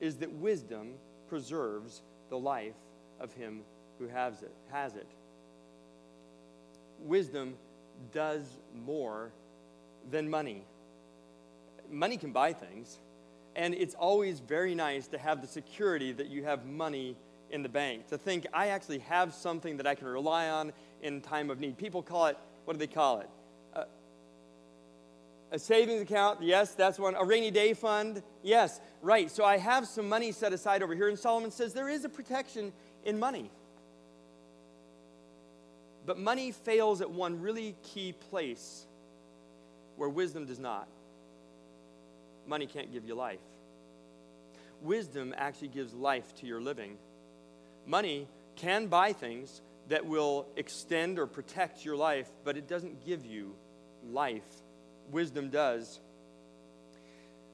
[0.00, 0.92] is that wisdom
[1.28, 2.74] preserves the life
[3.20, 3.62] of him
[3.98, 4.52] who has it.
[4.70, 5.06] Has it.
[7.00, 7.54] Wisdom
[8.12, 9.32] does more
[10.10, 10.64] than money
[11.92, 12.98] money can buy things,
[13.54, 17.16] and it's always very nice to have the security that you have money
[17.50, 20.72] in the bank, to think I actually have something that I can rely on
[21.02, 21.76] in time of need.
[21.76, 23.28] People call it, what do they call it?
[25.50, 27.14] A savings account, yes, that's one.
[27.14, 29.30] A rainy day fund, yes, right.
[29.30, 32.08] So I have some money set aside over here, and Solomon says there is a
[32.08, 32.72] protection
[33.04, 33.50] in money.
[36.06, 38.86] But money fails at one really key place
[39.96, 40.88] where wisdom does not.
[42.46, 43.40] Money can't give you life.
[44.80, 46.96] Wisdom actually gives life to your living.
[47.86, 48.26] Money
[48.56, 53.54] can buy things that will extend or protect your life, but it doesn't give you
[54.10, 54.42] life.
[55.10, 56.00] Wisdom does.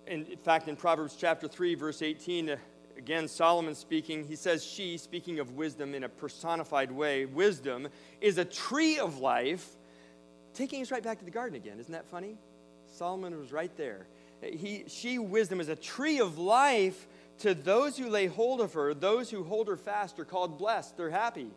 [0.07, 2.57] In fact, in Proverbs chapter 3, verse 18, uh,
[2.97, 7.89] again, Solomon speaking, he says, She, speaking of wisdom in a personified way, wisdom
[8.21, 9.69] is a tree of life,
[10.59, 11.79] taking us right back to the garden again.
[11.79, 12.37] Isn't that funny?
[12.87, 14.07] Solomon was right there.
[14.43, 17.07] He, she, wisdom, is a tree of life
[17.41, 18.93] to those who lay hold of her.
[18.93, 20.97] Those who hold her fast are called blessed.
[20.97, 21.49] They're happy.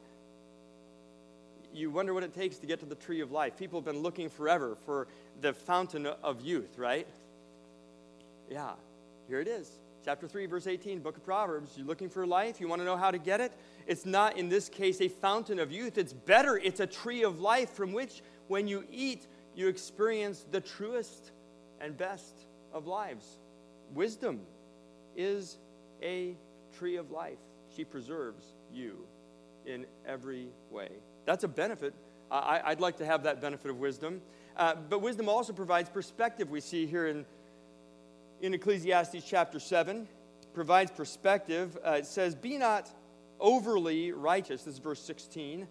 [1.73, 3.57] You wonder what it takes to get to the tree of life.
[3.57, 5.07] People have been looking forever for
[5.41, 7.07] the fountain of youth, right?
[8.51, 8.73] Yeah,
[9.27, 9.69] here it is.
[10.03, 11.73] Chapter 3, verse 18, book of Proverbs.
[11.77, 12.59] You're looking for life?
[12.59, 13.51] You want to know how to get it?
[13.85, 15.97] It's not, in this case, a fountain of youth.
[15.97, 16.57] It's better.
[16.57, 21.31] It's a tree of life from which, when you eat, you experience the truest
[21.79, 23.25] and best of lives.
[23.93, 24.41] Wisdom
[25.15, 25.57] is
[26.03, 26.35] a
[26.77, 27.39] tree of life.
[27.73, 29.07] She preserves you
[29.65, 30.89] in every way.
[31.25, 31.93] That's a benefit.
[32.29, 34.21] I, would like to have that benefit of wisdom.
[34.57, 36.49] Uh, but wisdom also provides perspective.
[36.49, 37.25] We see here in,
[38.41, 40.09] in Ecclesiastes chapter 7,
[40.53, 41.77] provides perspective.
[41.85, 42.89] Uh, it says, Be not
[43.39, 45.67] overly righteous, this is verse 16,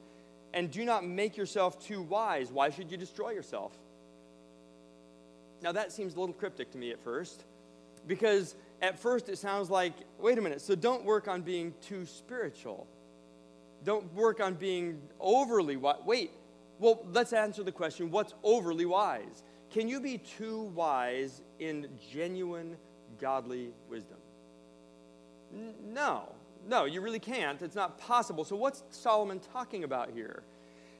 [0.53, 2.51] and do not make yourself too wise.
[2.51, 3.73] Why should you destroy yourself?
[5.63, 7.45] Now, that seems a little cryptic to me at first,
[8.07, 12.07] because at first it sounds like, wait a minute, so don't work on being too
[12.07, 12.87] spiritual.
[13.85, 15.99] Don't work on being overly wise.
[16.05, 16.31] Wait,
[16.79, 19.43] well, let's answer the question what's overly wise?
[19.71, 22.77] Can you be too wise in genuine
[23.21, 24.17] godly wisdom?
[25.55, 26.35] N- no,
[26.69, 27.61] no, you really can't.
[27.63, 28.45] It's not possible.
[28.45, 30.43] So, what's Solomon talking about here?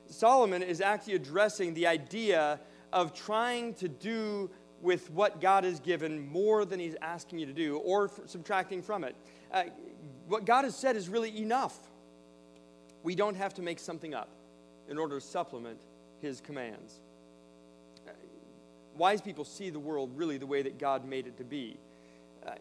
[0.07, 2.61] Solomon is actually addressing the idea
[2.93, 4.51] of trying to do
[4.83, 8.83] with what God has given more than He's asking you to do or f- subtracting
[8.83, 9.15] from it.
[9.53, 9.65] Uh,
[10.27, 11.77] what God has said is really enough.
[13.03, 14.31] We don't have to make something up
[14.89, 15.81] in order to supplement
[16.21, 17.01] His commands.
[18.07, 18.13] Uh,
[18.97, 21.79] wise people see the world really the way that God made it to be.
[22.45, 22.53] Uh,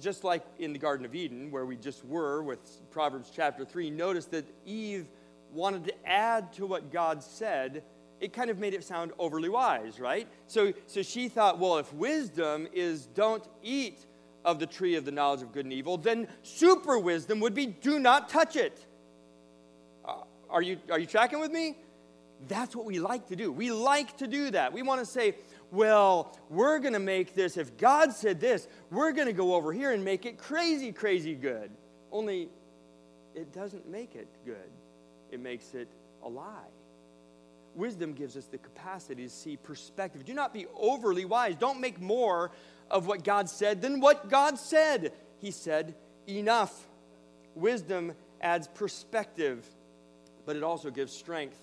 [0.00, 2.58] just like in the Garden of Eden, where we just were with
[2.90, 5.06] Proverbs chapter 3, notice that Eve
[5.52, 7.82] wanted to add to what God said
[8.20, 10.26] it kind of made it sound overly wise, right?
[10.46, 14.06] So, so she thought, well, if wisdom is don't eat
[14.44, 17.66] of the tree of the knowledge of good and evil, then super wisdom would be
[17.66, 18.86] do not touch it.
[20.04, 21.76] Uh, are, you, are you tracking with me?
[22.48, 23.50] That's what we like to do.
[23.50, 24.72] We like to do that.
[24.72, 25.36] We want to say,
[25.70, 29.72] well, we're going to make this, if God said this, we're going to go over
[29.72, 31.70] here and make it crazy, crazy good.
[32.12, 32.48] Only
[33.34, 34.70] it doesn't make it good,
[35.30, 35.88] it makes it
[36.22, 36.70] a lie.
[37.74, 40.24] Wisdom gives us the capacity to see perspective.
[40.24, 41.56] Do not be overly wise.
[41.56, 42.50] Don't make more
[42.90, 45.12] of what God said than what God said.
[45.38, 45.94] He said,
[46.26, 46.86] enough.
[47.54, 49.66] Wisdom adds perspective,
[50.46, 51.58] but it also gives strength.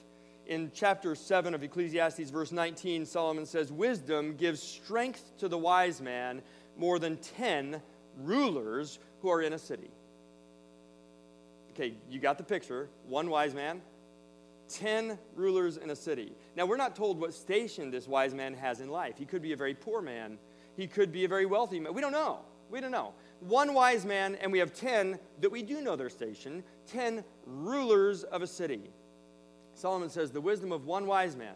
[0.46, 6.02] In chapter 7 of Ecclesiastes, verse 19, Solomon says, Wisdom gives strength to the wise
[6.02, 6.42] man
[6.78, 7.82] more than 10
[8.22, 9.90] rulers who are in a city.
[11.72, 12.90] Okay, you got the picture.
[13.08, 13.82] One wise man,
[14.70, 16.34] 10 rulers in a city.
[16.56, 19.18] Now, we're not told what station this wise man has in life.
[19.18, 20.38] He could be a very poor man,
[20.76, 21.94] he could be a very wealthy man.
[21.94, 22.40] We don't know.
[22.70, 23.14] We don't know.
[23.40, 28.24] One wise man, and we have 10 that we do know their station 10 rulers
[28.24, 28.90] of a city.
[29.76, 31.56] Solomon says the wisdom of one wise man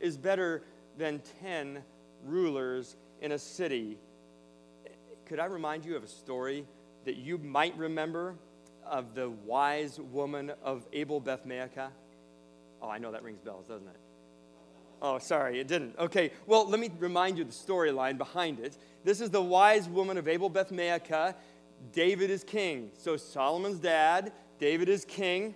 [0.00, 0.62] is better
[0.98, 1.82] than 10
[2.24, 3.98] rulers in a city.
[5.26, 6.66] Could I remind you of a story
[7.04, 8.34] that you might remember
[8.86, 11.88] of the wise woman of Abel Beth Maacah?
[12.82, 13.96] Oh, I know that rings bells, doesn't it?
[15.00, 15.98] Oh, sorry, it didn't.
[15.98, 18.76] Okay, well, let me remind you the storyline behind it.
[19.04, 21.34] This is the wise woman of Abel Beth Maacah.
[21.92, 22.90] David is king.
[22.96, 25.54] So Solomon's dad, David is king.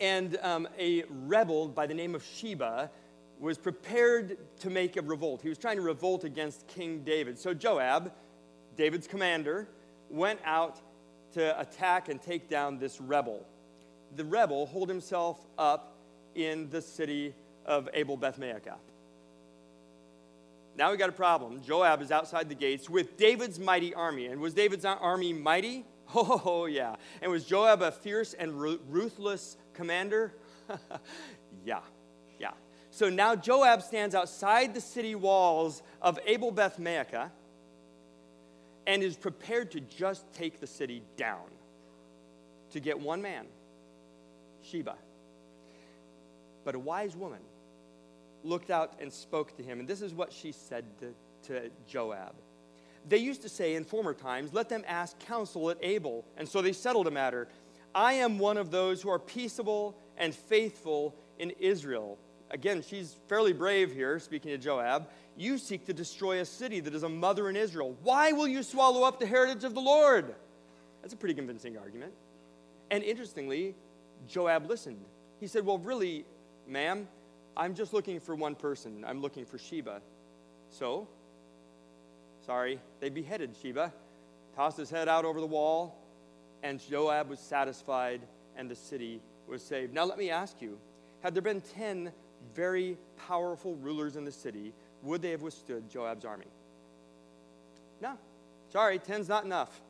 [0.00, 2.90] And um, a rebel by the name of Sheba
[3.38, 5.42] was prepared to make a revolt.
[5.42, 7.38] He was trying to revolt against King David.
[7.38, 8.12] So Joab,
[8.76, 9.68] David's commander,
[10.10, 10.80] went out
[11.32, 13.44] to attack and take down this rebel.
[14.16, 15.96] The rebel holed himself up
[16.34, 17.34] in the city
[17.64, 18.76] of Abel Beth Maacah.
[20.76, 21.62] Now we got a problem.
[21.62, 24.26] Joab is outside the gates with David's mighty army.
[24.26, 25.84] And was David's army mighty?
[26.14, 26.94] Oh, yeah.
[27.20, 30.32] And was Joab a fierce and ruthless commander?
[31.64, 31.80] yeah,
[32.40, 32.52] yeah.
[32.90, 37.30] So now Joab stands outside the city walls of Abel Beth Maacah
[38.86, 41.44] and is prepared to just take the city down
[42.70, 43.46] to get one man,
[44.62, 44.96] Sheba.
[46.64, 47.40] But a wise woman
[48.44, 49.80] looked out and spoke to him.
[49.80, 51.14] And this is what she said to,
[51.48, 52.34] to Joab.
[53.08, 56.24] They used to say in former times, Let them ask counsel at Abel.
[56.36, 57.48] And so they settled a matter.
[57.96, 62.18] I am one of those who are peaceable and faithful in Israel.
[62.50, 65.08] Again, she's fairly brave here, speaking to Joab.
[65.34, 67.96] You seek to destroy a city that is a mother in Israel.
[68.02, 70.34] Why will you swallow up the heritage of the Lord?
[71.00, 72.12] That's a pretty convincing argument.
[72.90, 73.74] And interestingly,
[74.28, 75.02] Joab listened.
[75.40, 76.26] He said, Well, really,
[76.68, 77.08] ma'am,
[77.56, 79.06] I'm just looking for one person.
[79.06, 80.02] I'm looking for Sheba.
[80.68, 81.08] So,
[82.44, 83.90] sorry, they beheaded Sheba,
[84.54, 85.98] tossed his head out over the wall,
[86.62, 88.20] and Joab was satisfied,
[88.56, 89.92] and the city was saved.
[89.94, 90.78] Now, let me ask you
[91.22, 92.12] had there been 10
[92.54, 92.96] very
[93.26, 96.46] powerful rulers in the city, would they have withstood Joab's army?
[98.00, 98.12] No.
[98.70, 99.80] Sorry, 10's not enough.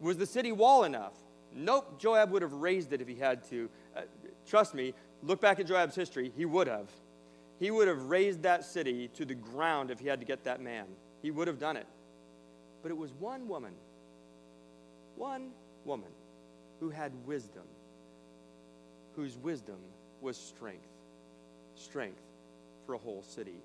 [0.00, 1.14] Was the city wall enough?
[1.54, 1.98] Nope.
[1.98, 3.68] Joab would have razed it if he had to.
[3.96, 4.00] Uh,
[4.46, 6.90] trust me, look back at Joab's history, he would have.
[7.58, 10.60] He would have razed that city to the ground if he had to get that
[10.60, 10.86] man.
[11.20, 11.86] He would have done it.
[12.82, 13.74] But it was one woman,
[15.14, 15.50] one
[15.84, 16.10] woman,
[16.80, 17.64] who had wisdom,
[19.16, 19.78] whose wisdom
[20.20, 20.86] was strength.
[21.74, 22.20] Strength
[22.86, 23.60] for a whole city.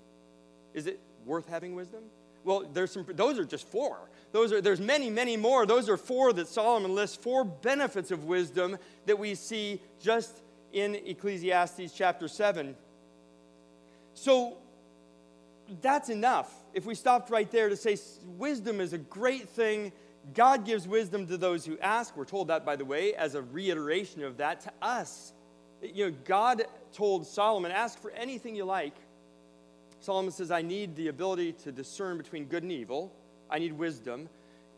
[0.74, 2.02] Is it worth having wisdom?
[2.44, 3.98] Well, there's some, those are just four.
[4.32, 5.66] Those are, there's many, many more.
[5.66, 10.42] Those are four that Solomon lists, four benefits of wisdom that we see just
[10.72, 12.76] in Ecclesiastes chapter 7.
[14.14, 14.56] So
[15.82, 16.52] that's enough.
[16.74, 17.96] If we stopped right there to say
[18.36, 19.92] wisdom is a great thing,
[20.34, 22.16] God gives wisdom to those who ask.
[22.16, 25.32] We're told that, by the way, as a reiteration of that to us.
[25.82, 28.94] You know, God told Solomon, ask for anything you like.
[30.00, 33.12] Solomon says, I need the ability to discern between good and evil.
[33.50, 34.28] I need wisdom.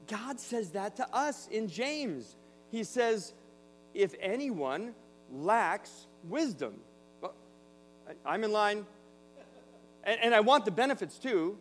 [0.06, 2.36] God says that to us in James.
[2.70, 3.34] He says,
[3.94, 4.94] if anyone
[5.32, 6.74] lacks wisdom,
[7.20, 7.34] well,
[8.24, 8.86] I'm in line,
[10.04, 11.58] and, and I want the benefits too.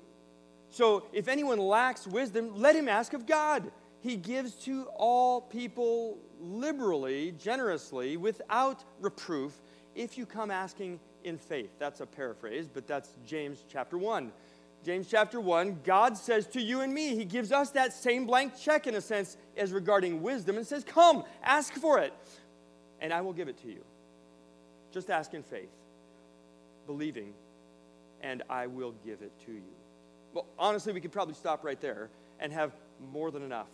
[0.69, 3.71] So if anyone lacks wisdom, let him ask of God.
[4.01, 9.53] He gives to all people liberally, generously, without reproof,
[9.95, 11.71] if you come asking in faith.
[11.79, 14.31] That's a paraphrase, but that's James chapter 1.
[14.85, 18.57] James chapter 1, God says to you and me, He gives us that same blank
[18.57, 22.13] check in a sense as regarding wisdom and says, Come, ask for it,
[23.01, 23.83] and I will give it to you.
[24.93, 25.69] Just ask in faith,
[26.87, 27.33] believing,
[28.21, 29.75] and I will give it to you.
[30.33, 32.71] Well, honestly, we could probably stop right there and have
[33.11, 33.67] more than enough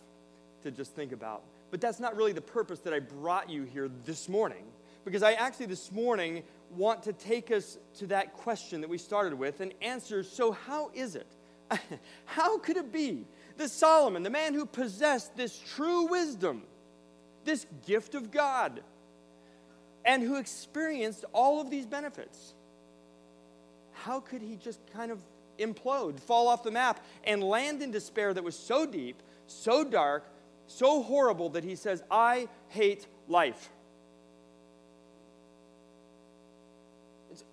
[0.62, 1.42] to just think about.
[1.70, 4.64] But that's not really the purpose that I brought you here this morning,
[5.04, 6.42] because I actually this morning
[6.76, 10.90] want to take us to that question that we started with and answer so, how
[10.94, 11.26] is it?
[12.24, 13.24] how could it be
[13.56, 16.62] that Solomon, the man who possessed this true wisdom,
[17.44, 18.82] this gift of God,
[20.04, 22.54] and who experienced all of these benefits,
[23.92, 25.18] how could he just kind of
[25.58, 30.24] implode, fall off the map, and land in despair that was so deep, so dark,
[30.66, 33.70] so horrible that he says, I hate life?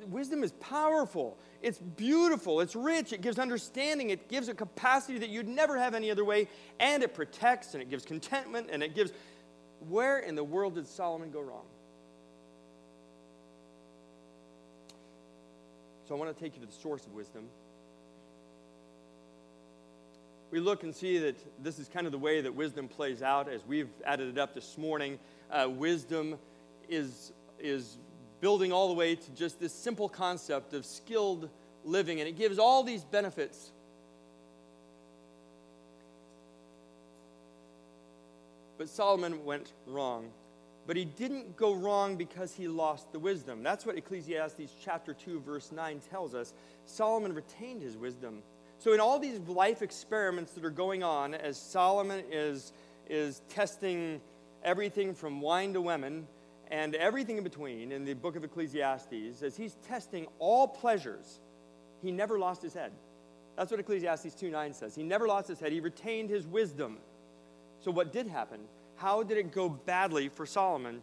[0.08, 1.38] wisdom is powerful.
[1.62, 2.62] It's beautiful.
[2.62, 3.14] It's rich.
[3.14, 4.10] It gives understanding.
[4.10, 6.48] It gives a capacity that you'd never have any other way.
[6.80, 9.12] And it protects and it gives contentment and it gives.
[9.90, 11.66] Where in the world did Solomon go wrong?
[16.08, 17.46] So I want to take you to the source of wisdom.
[20.54, 23.50] We look and see that this is kind of the way that wisdom plays out
[23.50, 25.18] as we've added it up this morning.
[25.50, 26.38] Uh, wisdom
[26.88, 27.98] is, is
[28.40, 31.50] building all the way to just this simple concept of skilled
[31.84, 33.72] living, and it gives all these benefits.
[38.78, 40.30] But Solomon went wrong.
[40.86, 43.64] But he didn't go wrong because he lost the wisdom.
[43.64, 46.54] That's what Ecclesiastes chapter 2 verse 9 tells us.
[46.86, 48.44] Solomon retained his wisdom.
[48.84, 52.74] So in all these life experiments that are going on as Solomon is
[53.08, 54.20] is testing
[54.62, 56.28] everything from wine to women,
[56.70, 61.40] and everything in between in the book of Ecclesiastes, as he's testing all pleasures,
[62.02, 62.92] he never lost his head.
[63.56, 64.96] That's what Ecclesiastes 2 9 says.
[64.96, 66.98] He never lost his head, he retained his wisdom.
[67.80, 68.60] So, what did happen?
[68.98, 71.02] How did it go badly for Solomon?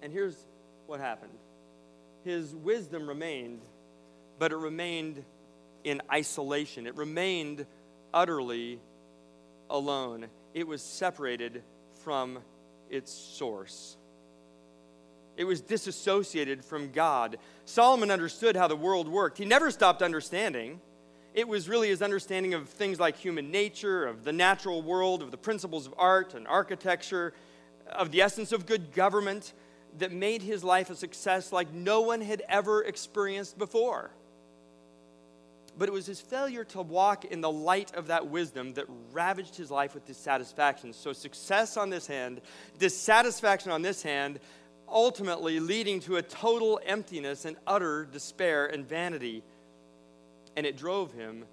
[0.00, 0.46] And here's
[0.86, 1.34] what happened
[2.24, 3.60] his wisdom remained,
[4.38, 5.24] but it remained
[5.84, 7.66] in isolation, it remained
[8.12, 8.80] utterly
[9.68, 10.26] alone.
[10.54, 11.62] It was separated
[12.04, 12.38] from
[12.90, 13.96] its source.
[15.36, 17.38] It was disassociated from God.
[17.64, 19.38] Solomon understood how the world worked.
[19.38, 20.80] He never stopped understanding.
[21.32, 25.30] It was really his understanding of things like human nature, of the natural world, of
[25.30, 27.32] the principles of art and architecture,
[27.86, 29.54] of the essence of good government.
[29.98, 34.10] that made his life a success like no one had ever experienced before.
[35.78, 39.56] But it was his failure to walk in the light of that wisdom that ravaged
[39.56, 40.92] his life with dissatisfaction.
[40.92, 42.40] So, success on this hand,
[42.78, 44.40] dissatisfaction on this hand,
[44.88, 49.42] ultimately leading to a total emptiness and utter despair and vanity.
[50.56, 51.44] And it drove him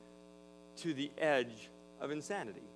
[0.77, 1.69] to the edge
[2.01, 2.67] of insanity.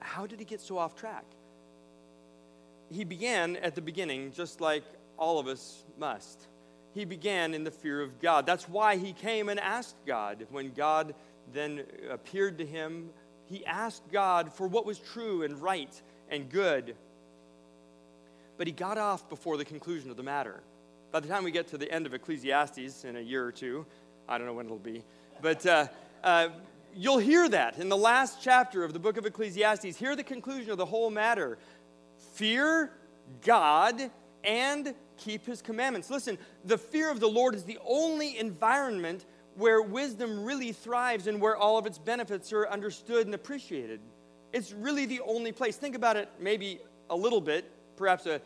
[0.00, 1.24] How did he get so off track?
[2.90, 4.84] He began at the beginning, just like
[5.16, 6.46] all of us must.
[6.94, 8.46] He began in the fear of God.
[8.46, 10.46] That's why he came and asked God.
[10.50, 11.14] When God
[11.52, 13.10] then appeared to him,
[13.46, 15.90] he asked God for what was true and right
[16.30, 16.94] and good.
[18.56, 20.62] But he got off before the conclusion of the matter.
[21.10, 23.86] By the time we get to the end of Ecclesiastes in a year or two,
[24.28, 25.02] I don't know when it'll be,
[25.42, 25.86] but uh,
[26.22, 26.48] uh,
[26.94, 29.96] you'll hear that in the last chapter of the book of Ecclesiastes.
[29.96, 31.58] Hear the conclusion of the whole matter
[32.34, 32.90] fear
[33.44, 34.10] God
[34.44, 36.10] and keep his commandments.
[36.10, 39.24] Listen, the fear of the Lord is the only environment
[39.56, 44.00] where wisdom really thrives and where all of its benefits are understood and appreciated.
[44.52, 45.76] It's really the only place.
[45.76, 46.80] Think about it maybe
[47.10, 48.40] a little bit, perhaps a,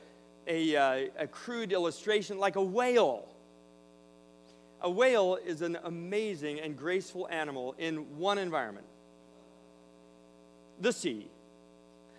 [0.46, 3.28] a, uh, a crude illustration like a whale.
[4.82, 8.86] A whale is an amazing and graceful animal in one environment
[10.80, 11.28] the sea.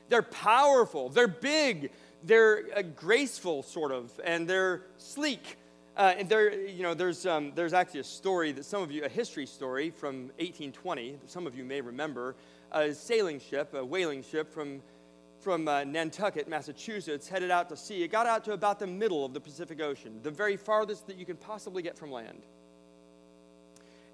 [0.09, 1.91] They're powerful, they're big,
[2.23, 5.57] they're uh, graceful, sort of, and they're sleek.
[5.97, 9.03] Uh, and there, you know, there's, um, there's actually a story that some of you,
[9.03, 12.35] a history story from 1820, that some of you may remember,
[12.71, 14.81] a sailing ship, a whaling ship from,
[15.39, 18.03] from uh, Nantucket, Massachusetts, headed out to sea.
[18.03, 21.17] It got out to about the middle of the Pacific Ocean, the very farthest that
[21.17, 22.43] you can possibly get from land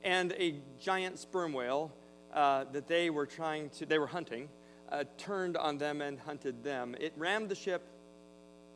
[0.06, 1.92] and a giant sperm whale
[2.34, 4.48] uh, that they were trying to, they were hunting,
[4.90, 6.96] uh, turned on them and hunted them.
[7.00, 7.82] It rammed the ship.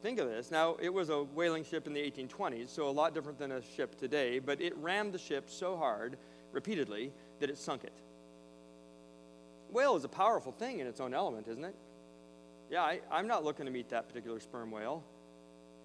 [0.01, 0.49] Think of this.
[0.49, 3.61] Now, it was a whaling ship in the 1820s, so a lot different than a
[3.61, 6.17] ship today, but it rammed the ship so hard,
[6.53, 7.93] repeatedly, that it sunk it.
[9.71, 11.75] Whale is a powerful thing in its own element, isn't it?
[12.71, 15.03] Yeah, I, I'm not looking to meet that particular sperm whale.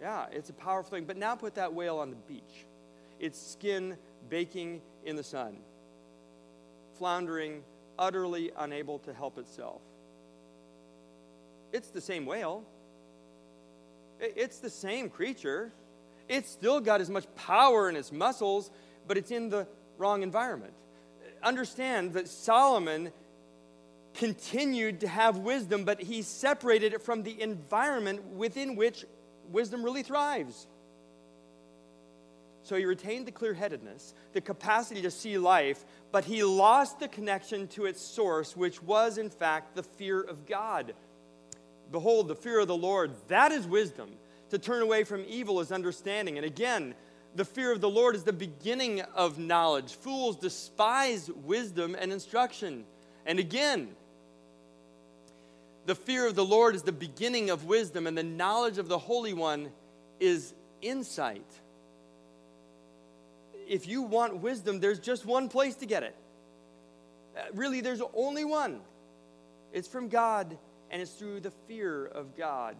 [0.00, 1.04] Yeah, it's a powerful thing.
[1.04, 2.66] But now put that whale on the beach.
[3.18, 3.96] Its skin
[4.28, 5.56] baking in the sun,
[6.98, 7.62] floundering,
[7.98, 9.82] utterly unable to help itself.
[11.72, 12.64] It's the same whale.
[14.20, 15.72] It's the same creature.
[16.28, 18.70] It's still got as much power in its muscles,
[19.06, 19.66] but it's in the
[19.98, 20.72] wrong environment.
[21.42, 23.12] Understand that Solomon
[24.14, 29.04] continued to have wisdom, but he separated it from the environment within which
[29.50, 30.66] wisdom really thrives.
[32.62, 37.08] So he retained the clear headedness, the capacity to see life, but he lost the
[37.08, 40.94] connection to its source, which was, in fact, the fear of God.
[41.90, 44.10] Behold, the fear of the Lord, that is wisdom.
[44.50, 46.36] To turn away from evil is understanding.
[46.36, 46.94] And again,
[47.34, 49.94] the fear of the Lord is the beginning of knowledge.
[49.94, 52.84] Fools despise wisdom and instruction.
[53.26, 53.88] And again,
[55.86, 58.98] the fear of the Lord is the beginning of wisdom, and the knowledge of the
[58.98, 59.70] Holy One
[60.20, 61.44] is insight
[63.66, 66.14] if you want wisdom, there's just one place to get it.
[67.36, 68.80] Uh, really, there's only one.
[69.72, 70.56] It's from God,
[70.94, 72.76] and it's through the fear of God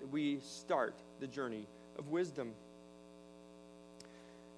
[0.00, 1.64] that we start the journey
[1.96, 2.54] of wisdom.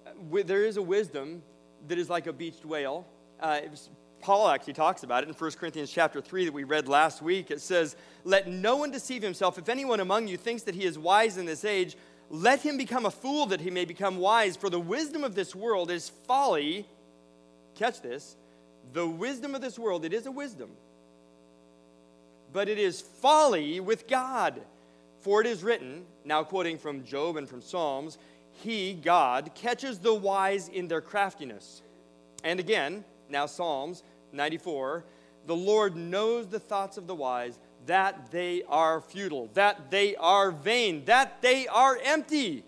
[0.07, 1.43] Uh, there is a wisdom
[1.87, 3.05] that is like a beached whale.
[3.39, 3.91] Uh, was,
[4.21, 7.51] Paul actually talks about it in 1 Corinthians chapter 3 that we read last week.
[7.51, 9.59] It says, Let no one deceive himself.
[9.59, 11.95] If anyone among you thinks that he is wise in this age,
[12.31, 15.53] let him become a fool that he may become wise, for the wisdom of this
[15.53, 16.87] world is folly.
[17.75, 18.35] Catch this.
[18.93, 20.71] The wisdom of this world, it is a wisdom,
[22.55, 24.61] but it is folly with God.
[25.19, 28.17] For it is written, now quoting from Job and from Psalms,
[28.53, 31.81] He, God, catches the wise in their craftiness.
[32.45, 35.03] And again, now Psalms 94,
[35.47, 40.49] the Lord knows the thoughts of the wise, that they are futile, that they are
[40.51, 42.63] vain, that they are empty.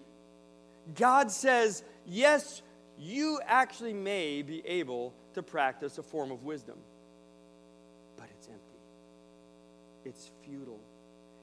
[0.95, 2.61] God says, yes,
[2.99, 6.75] you actually may be able to practice a form of wisdom,
[8.17, 8.67] but it's empty.
[10.07, 10.79] It's futile,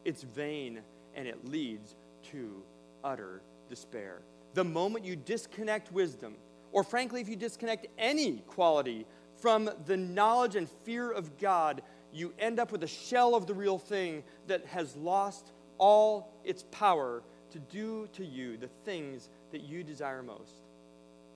[0.07, 0.81] it's vain,
[1.15, 1.97] and it leads
[2.31, 2.63] to
[3.05, 4.23] utter despair.
[4.55, 6.37] The moment you disconnect wisdom,
[6.73, 9.05] or frankly, if you disconnect any quality
[9.37, 13.53] from the knowledge and fear of God, you end up with a shell of the
[13.53, 19.61] real thing that has lost all its power to do to you the things that
[19.61, 20.63] you desire most,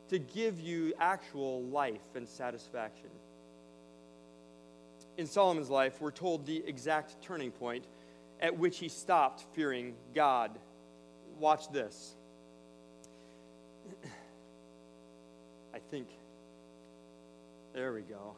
[0.08, 3.10] to give you actual life and satisfaction.
[5.18, 7.84] In Solomon's life, we're told the exact turning point
[8.40, 10.52] at which he stopped fearing God.
[11.40, 12.14] Watch this.
[15.74, 16.06] I think.
[17.74, 18.36] There we go.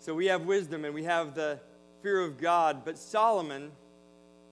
[0.00, 1.60] So we have wisdom and we have the
[2.02, 3.70] fear of God, but Solomon,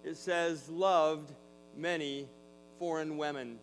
[0.05, 1.33] it says, loved
[1.77, 2.29] many
[2.79, 3.59] foreign women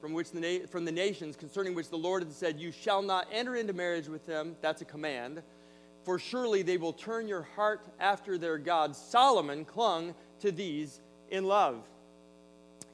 [0.00, 3.02] from, which the na- from the nations concerning which the Lord had said, You shall
[3.02, 4.54] not enter into marriage with them.
[4.60, 5.42] That's a command.
[6.04, 8.96] For surely they will turn your heart after their God.
[8.96, 11.82] Solomon clung to these in love.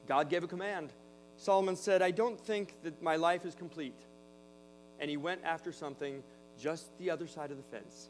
[0.07, 0.91] God gave a command.
[1.37, 3.99] Solomon said, I don't think that my life is complete.
[4.99, 6.23] And he went after something
[6.59, 8.09] just the other side of the fence.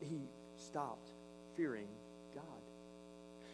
[0.00, 0.20] He
[0.56, 1.10] stopped
[1.56, 1.86] fearing
[2.34, 2.44] God.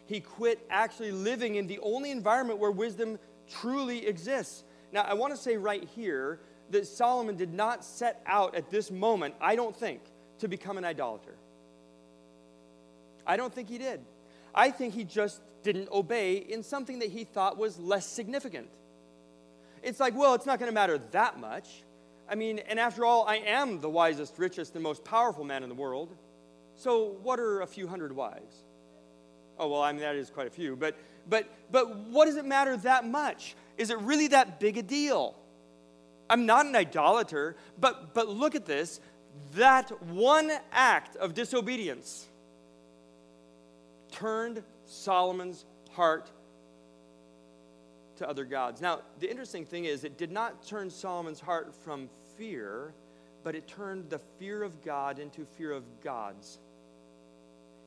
[0.05, 3.19] He quit actually living in the only environment where wisdom
[3.49, 4.63] truly exists.
[4.91, 6.39] Now, I want to say right here
[6.71, 10.01] that Solomon did not set out at this moment, I don't think,
[10.39, 11.35] to become an idolater.
[13.25, 14.01] I don't think he did.
[14.53, 18.69] I think he just didn't obey in something that he thought was less significant.
[19.83, 21.83] It's like, well, it's not going to matter that much.
[22.29, 25.69] I mean, and after all, I am the wisest, richest, and most powerful man in
[25.69, 26.15] the world.
[26.75, 28.63] So, what are a few hundred wives?
[29.59, 30.75] Oh, well, I mean, that is quite a few.
[30.75, 30.95] But,
[31.27, 33.55] but, but what does it matter that much?
[33.77, 35.35] Is it really that big a deal?
[36.29, 38.99] I'm not an idolater, but, but look at this.
[39.55, 42.27] That one act of disobedience
[44.11, 46.29] turned Solomon's heart
[48.17, 48.81] to other gods.
[48.81, 52.93] Now, the interesting thing is, it did not turn Solomon's heart from fear,
[53.43, 56.59] but it turned the fear of God into fear of gods.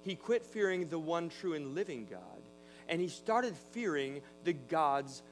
[0.03, 2.20] He quit fearing the one true and living God,
[2.88, 5.22] and he started fearing the gods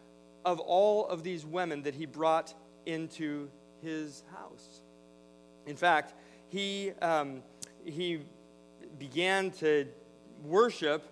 [0.45, 2.55] of all of these women that he brought
[2.89, 3.51] into
[3.83, 4.81] his house.
[5.67, 6.15] In fact,
[6.49, 7.43] he, um,
[7.85, 8.23] he
[8.99, 9.87] began to
[10.43, 11.05] worship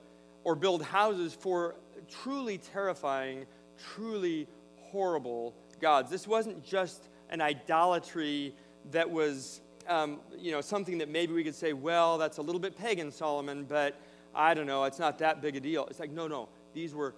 [0.43, 1.77] or build houses for
[2.09, 3.47] truly terrifying,
[3.95, 4.49] truly
[4.81, 6.11] horrible gods.
[6.11, 8.55] This wasn't just an idolatry
[8.93, 12.61] that was, um, you know, something that maybe we could say, well, that's a little
[12.61, 14.01] bit pagan, Solomon, but
[14.35, 15.87] I don't know, it's not that big a deal.
[15.91, 17.15] It's like, no, no, these were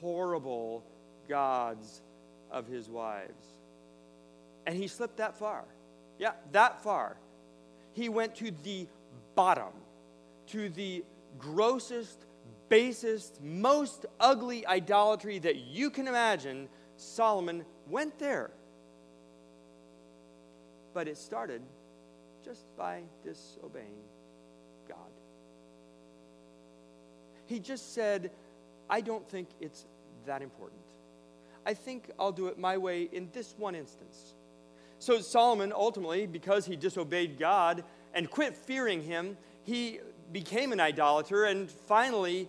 [0.00, 0.82] horrible
[1.28, 2.02] gods
[2.50, 3.55] of his wives.
[4.66, 5.64] And he slipped that far.
[6.18, 7.16] Yeah, that far.
[7.92, 8.88] He went to the
[9.34, 9.72] bottom,
[10.48, 11.04] to the
[11.38, 12.26] grossest,
[12.68, 16.68] basest, most ugly idolatry that you can imagine.
[16.96, 18.50] Solomon went there.
[20.94, 21.62] But it started
[22.44, 24.02] just by disobeying
[24.88, 24.96] God.
[27.46, 28.30] He just said,
[28.88, 29.84] I don't think it's
[30.26, 30.80] that important.
[31.66, 34.35] I think I'll do it my way in this one instance.
[34.98, 37.84] So Solomon ultimately, because he disobeyed God
[38.14, 40.00] and quit fearing him, he
[40.32, 41.44] became an idolater.
[41.44, 42.48] And finally,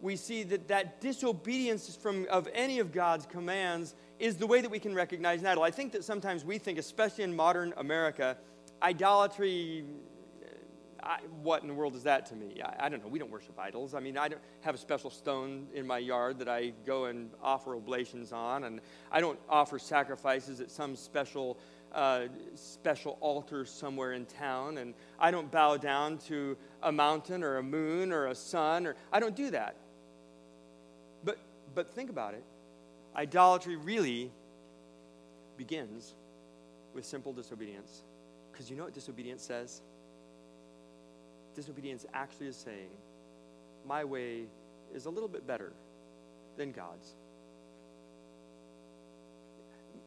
[0.00, 4.70] we see that that disobedience from, of any of God's commands is the way that
[4.70, 5.62] we can recognize an idol.
[5.62, 8.36] I think that sometimes we think, especially in modern America,
[8.82, 9.84] idolatry
[11.08, 12.60] I, what in the world is that to me?
[12.62, 13.08] I, I, don't know.
[13.08, 13.94] We don't worship idols.
[13.94, 17.30] I mean, I don't have a special stone in my yard that I go and
[17.42, 18.80] offer oblations on, and
[19.10, 21.58] I don't offer sacrifices at some special
[21.94, 27.56] uh, special altar somewhere in town, and I don't bow down to a mountain or
[27.56, 29.76] a moon or a sun, or I don't do that.
[31.24, 31.38] But
[31.74, 32.44] but think about it.
[33.16, 34.30] Idolatry really
[35.56, 36.14] begins
[36.94, 38.02] with simple disobedience,
[38.52, 39.82] because you know what disobedience says
[41.54, 42.88] disobedience actually is saying,
[43.84, 44.42] my way
[44.94, 45.72] is a little bit better
[46.56, 47.14] than God's.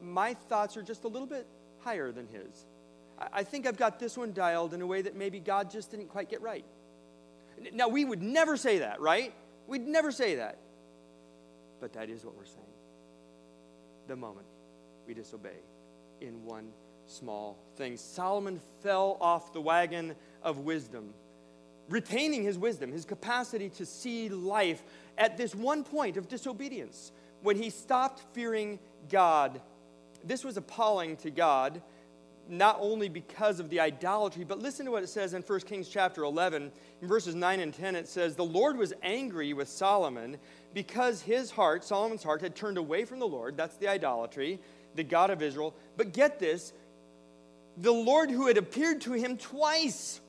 [0.01, 1.45] My thoughts are just a little bit
[1.83, 2.65] higher than His.
[3.31, 6.07] I think I've got this one dialed in a way that maybe God just didn't
[6.07, 6.65] quite get right.
[7.73, 9.33] Now, we would never say that, right?
[9.67, 10.57] We'd never say that.
[11.79, 12.57] But that is what we're saying.
[14.07, 14.47] The moment
[15.07, 15.59] we disobey
[16.19, 16.71] in one
[17.05, 17.97] small thing.
[17.97, 21.13] Solomon fell off the wagon of wisdom
[21.91, 24.81] retaining his wisdom, his capacity to see life
[25.17, 27.11] at this one point of disobedience
[27.41, 28.79] when he stopped fearing
[29.09, 29.61] God.
[30.23, 31.81] This was appalling to God,
[32.47, 35.89] not only because of the idolatry, but listen to what it says in 1 Kings
[35.89, 36.71] chapter 11.
[37.01, 40.37] In verses 9 and 10, it says, The Lord was angry with Solomon
[40.73, 43.57] because his heart, Solomon's heart, had turned away from the Lord.
[43.57, 44.59] That's the idolatry,
[44.95, 45.73] the God of Israel.
[45.97, 46.73] But get this
[47.77, 50.19] the Lord who had appeared to him twice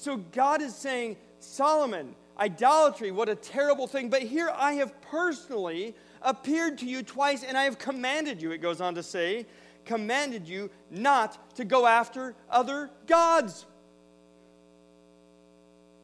[0.00, 4.08] so God is saying, Solomon, idolatry, what a terrible thing.
[4.08, 8.58] But here I have personally appeared to you twice, and I have commanded you, it
[8.58, 9.46] goes on to say,
[9.84, 13.66] commanded you not to go after other gods.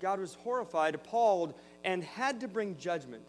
[0.01, 1.55] God was horrified, appalled,
[1.85, 3.23] and had to bring judgment.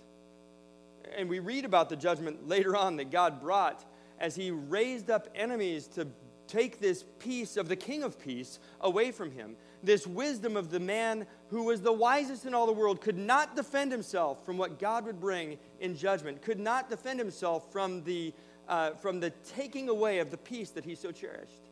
[1.16, 3.86] And we read about the judgment later on that God brought
[4.20, 6.08] as he raised up enemies to
[6.48, 9.56] take this peace of the King of Peace away from him.
[9.84, 13.56] This wisdom of the man who was the wisest in all the world could not
[13.56, 18.34] defend himself from what God would bring in judgment, could not defend himself from the,
[18.68, 21.70] uh, from the taking away of the peace that he so cherished.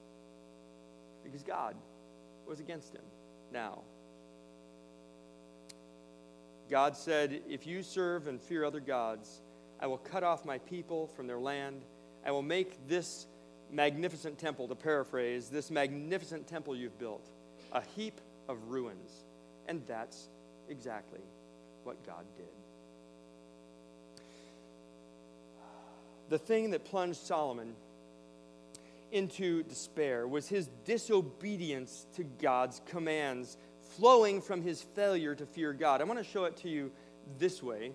[1.24, 1.76] Because God
[2.48, 3.02] was against him
[3.52, 3.80] now.
[6.70, 9.42] God said, If you serve and fear other gods,
[9.80, 11.84] I will cut off my people from their land.
[12.26, 13.28] I will make this
[13.72, 17.30] magnificent temple, to paraphrase, this magnificent temple you've built,
[17.76, 18.20] a heap
[18.50, 19.12] of ruins.
[19.68, 20.30] And that's
[20.70, 21.22] exactly
[21.84, 22.46] what God did.
[26.30, 27.76] The thing that plunged Solomon
[29.12, 33.58] into despair was his disobedience to God's commands,
[33.98, 36.02] flowing from his failure to fear God.
[36.02, 36.92] I want to show it to you
[37.38, 37.92] this way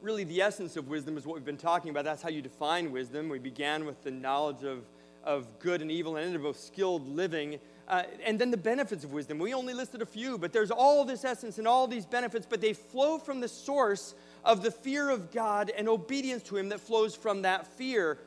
[0.00, 2.04] really the essence of wisdom is what we've been talking about.
[2.04, 3.28] That's how you define wisdom.
[3.28, 4.84] We began with the knowledge of,
[5.24, 7.58] of good and evil and ended with skilled living.
[7.90, 9.40] Uh, and then the benefits of wisdom.
[9.40, 12.60] We only listed a few, but there's all this essence and all these benefits, but
[12.60, 14.14] they flow from the source
[14.44, 18.18] of the fear of God and obedience to Him that flows from that fear.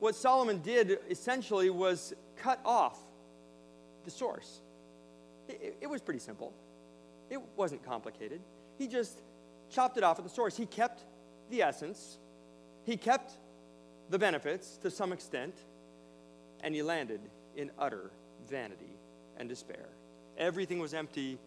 [0.00, 2.98] What Solomon did essentially was cut off
[4.04, 4.60] the source.
[5.48, 6.52] It, it was pretty simple,
[7.30, 8.40] it wasn't complicated.
[8.78, 9.20] He just
[9.70, 10.56] chopped it off at the source.
[10.56, 11.04] He kept
[11.50, 12.18] the essence,
[12.82, 13.34] he kept
[14.10, 15.54] the benefits to some extent,
[16.64, 17.20] and he landed
[17.54, 18.10] in utter
[18.48, 18.93] vanity
[19.38, 19.88] and despair.
[20.36, 21.38] Everything was empty,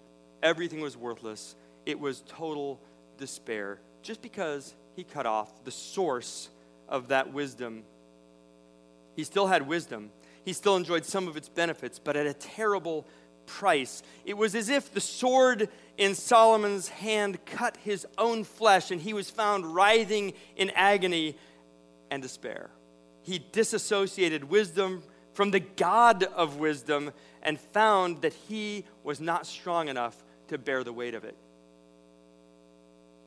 [0.42, 1.56] everything was worthless.
[1.86, 2.80] It was total
[3.18, 6.50] despair just because he cut off the source
[6.88, 7.84] of that wisdom.
[9.16, 10.12] He still had wisdom,
[10.46, 13.06] he still enjoyed some of its benefits, but at a terrible
[13.46, 14.04] price.
[14.26, 19.14] It was as if the sword in Solomon's hand cut his own flesh, and he
[19.14, 21.36] was found writhing in agony
[22.12, 22.70] and despair.
[23.24, 27.12] He disassociated wisdom from the God of wisdom
[27.48, 31.38] and found that he was not strong enough to bear the weight of it.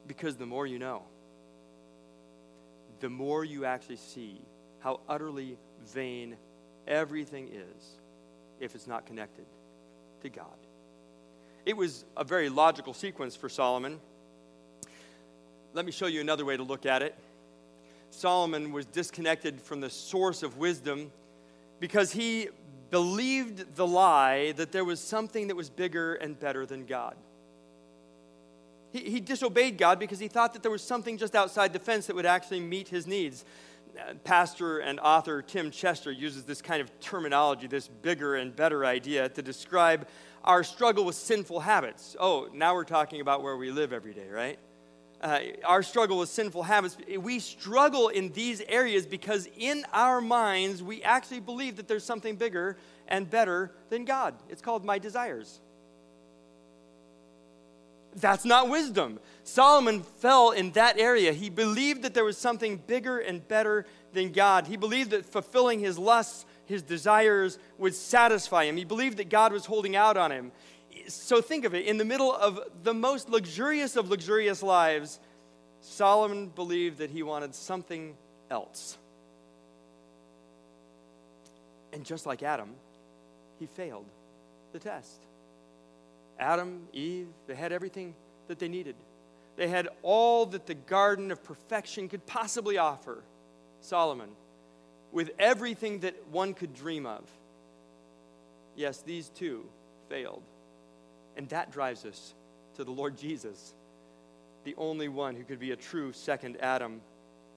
[0.06, 1.04] Because the more you know,
[3.00, 4.38] the more you actually see
[4.80, 5.56] how utterly
[5.86, 6.36] vain
[6.86, 7.96] everything is
[8.60, 9.46] if it's not connected
[10.20, 10.44] to God.
[11.64, 13.98] It was a very logical sequence for Solomon.
[15.72, 17.14] Let me show you another way to look at it.
[18.10, 21.10] Solomon was disconnected from the source of wisdom
[21.80, 22.48] because he
[22.91, 27.16] believed the lie that there was something that was bigger and better than God.
[28.93, 32.07] He, he disobeyed God because he thought that there was something just outside the fence
[32.07, 33.45] that would actually meet his needs.
[33.99, 38.84] Uh, pastor and author Tim Chester uses this kind of terminology, this bigger and better
[38.84, 40.09] idea, to describe
[40.45, 42.16] our struggle with sinful habits.
[42.18, 44.59] Oh, now we're talking about where we live every day, right?
[45.20, 50.82] Uh, our struggle with sinful habits, we struggle in these areas because in our minds,
[50.82, 54.34] we actually believe that there's something bigger and better than God.
[54.48, 55.60] It's called my desires.
[58.16, 59.20] That's not wisdom.
[59.44, 61.32] Solomon fell in that area.
[61.32, 64.66] He believed that there was something bigger and better than God.
[64.66, 68.76] He believed that fulfilling his lusts his desires would satisfy him.
[68.76, 70.52] He believed that God was holding out on him.
[71.14, 75.20] So think of it in the middle of the most luxurious of luxurious lives,
[75.80, 78.16] Solomon believed that he wanted something
[78.50, 78.98] else.
[81.92, 82.70] And just like Adam,
[83.58, 84.06] he failed
[84.72, 85.20] the test.
[86.38, 88.14] Adam, Eve, they had everything
[88.48, 88.96] that they needed.
[89.56, 93.22] They had all that the garden of perfection could possibly offer.
[93.80, 94.30] Solomon
[95.12, 97.24] with everything that one could dream of.
[98.76, 99.66] Yes, these two
[100.08, 100.42] failed.
[101.41, 102.34] And that drives us
[102.76, 103.72] to the Lord Jesus,
[104.64, 107.01] the only one who could be a true second Adam.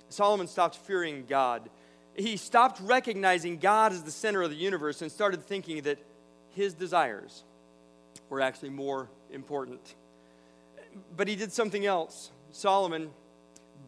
[0.07, 1.69] Solomon stopped fearing God.
[2.15, 5.99] He stopped recognizing God as the center of the universe and started thinking that
[6.51, 7.43] his desires
[8.29, 9.95] were actually more important.
[11.17, 12.31] But he did something else.
[12.51, 13.09] Solomon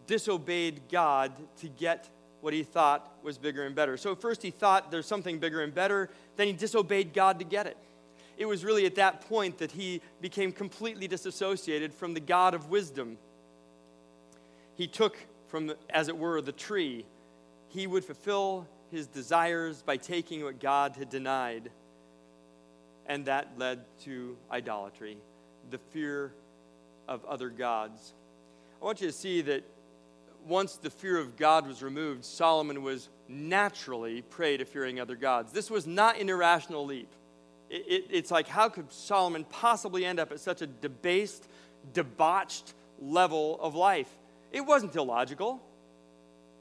[0.08, 1.32] disobeyed God
[1.62, 2.10] to get
[2.42, 3.96] what he thought was bigger and better.
[3.96, 7.66] So first he thought there's something bigger and better, then he disobeyed God to get
[7.66, 7.78] it.
[8.38, 12.70] It was really at that point that he became completely disassociated from the God of
[12.70, 13.18] wisdom.
[14.76, 15.18] He took
[15.48, 17.06] from, as it were, the tree.
[17.70, 21.70] He would fulfill his desires by taking what God had denied.
[23.06, 25.18] And that led to idolatry,
[25.70, 26.34] the fear
[27.08, 28.14] of other gods.
[28.82, 29.64] I want you to see that
[30.46, 35.52] once the fear of God was removed, Solomon was naturally prey to fearing other gods.
[35.52, 37.12] This was not an irrational leap.
[37.76, 41.46] It, it, it's like, how could Solomon possibly end up at such a debased,
[41.94, 44.10] debauched level of life?
[44.54, 45.62] It wasn't illogical.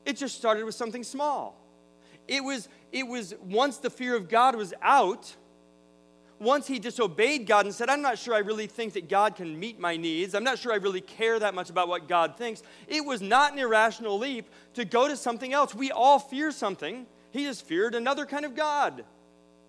[0.04, 1.56] It just started with something small.
[2.26, 5.36] It was, it was once the fear of God was out,
[6.40, 9.58] once he disobeyed God and said, I'm not sure I really think that God can
[9.58, 12.64] meet my needs, I'm not sure I really care that much about what God thinks,
[12.88, 15.76] it was not an irrational leap to go to something else.
[15.76, 17.06] We all fear something.
[17.30, 19.04] He has feared another kind of God,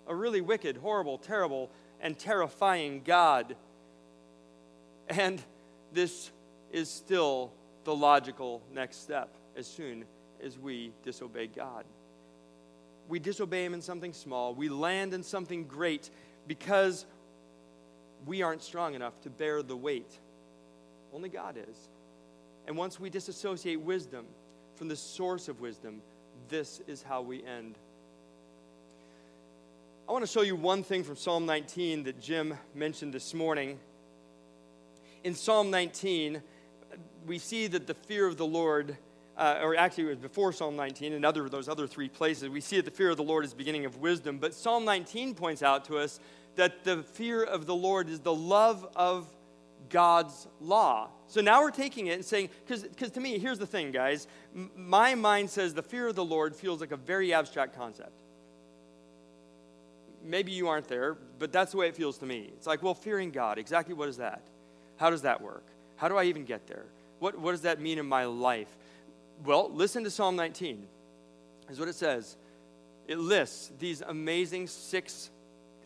[0.08, 3.56] a really wicked, horrible, terrible, and terrifying God.
[5.10, 5.41] And
[5.93, 6.32] this
[6.72, 7.51] is still
[7.84, 10.06] the logical next step as soon
[10.43, 11.86] as we disobey God.
[13.08, 16.10] We disobey Him in something small, we land in something great
[16.47, 17.06] because
[18.26, 20.20] we aren't strong enough to bear the weight.
[21.14, 21.89] Only God is.
[22.68, 24.26] And once we disassociate wisdom
[24.76, 26.01] from the source of wisdom,
[26.49, 27.78] this is how we end.
[30.08, 33.80] I want to show you one thing from Psalm 19 that Jim mentioned this morning.
[35.24, 36.43] In Psalm 19,
[37.26, 38.97] we see that the fear of the Lord
[39.36, 42.62] uh, or actually it was before Psalm 19 and other those other three places, we
[42.62, 44.38] see that the fear of the Lord is the beginning of wisdom.
[44.38, 46.20] But Psalm 19 points out to us
[46.56, 49.28] that the fear of the Lord is the love of
[49.89, 51.10] God's law.
[51.26, 54.28] So now we're taking it and saying, because to me, here's the thing, guys.
[54.56, 58.22] M- my mind says the fear of the Lord feels like a very abstract concept.
[60.26, 62.49] Maybe you aren't there, but that's the way it feels to me.
[62.55, 64.41] It's like, well, fearing God, exactly what is that?
[64.97, 65.65] How does that work?
[65.97, 66.86] How do I even get there?
[67.19, 68.76] What, what does that mean in my life?
[69.43, 70.88] Well, listen to Psalm 19.
[71.69, 72.38] Is what it says.
[73.07, 75.30] It lists these amazing six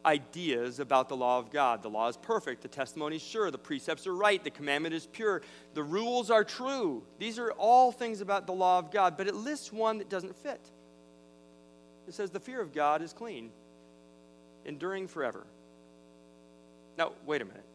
[0.06, 1.82] ideas about the law of God.
[1.82, 5.06] The law is perfect, the testimony is sure, the precepts are right, the commandment is
[5.06, 5.42] pure,
[5.74, 7.04] the rules are true.
[7.18, 10.36] These are all things about the law of God, but it lists one that doesn't
[10.36, 10.62] fit.
[12.08, 13.52] It says the fear of God is clean,
[14.70, 15.46] enduring forever.
[16.96, 17.66] Now, wait a minute.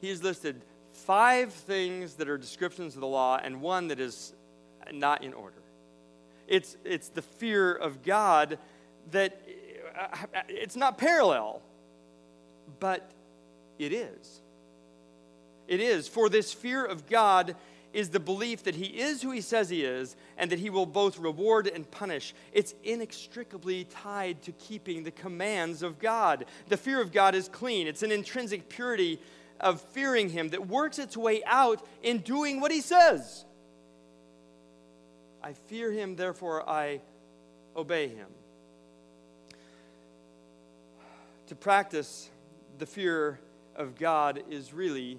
[0.00, 0.62] He's listed
[0.92, 4.32] five things that are descriptions of the law and one that is
[4.92, 5.60] not in order.
[6.46, 8.58] It's, it's the fear of God
[9.10, 9.42] that
[9.98, 11.62] uh, it's not parallel,
[12.78, 13.10] but
[13.78, 14.40] it is.
[15.66, 16.06] It is.
[16.06, 17.56] For this fear of God
[17.92, 20.86] is the belief that He is who He says He is and that He will
[20.86, 22.34] both reward and punish.
[22.52, 26.46] It's inextricably tied to keeping the commands of God.
[26.68, 29.20] The fear of God is clean, it's an intrinsic purity
[29.58, 33.44] of fearing Him that works its way out in doing what He says.
[35.42, 37.00] I fear him, therefore I
[37.76, 38.28] obey him.
[41.46, 42.30] To practice
[42.78, 43.40] the fear
[43.74, 45.18] of God is really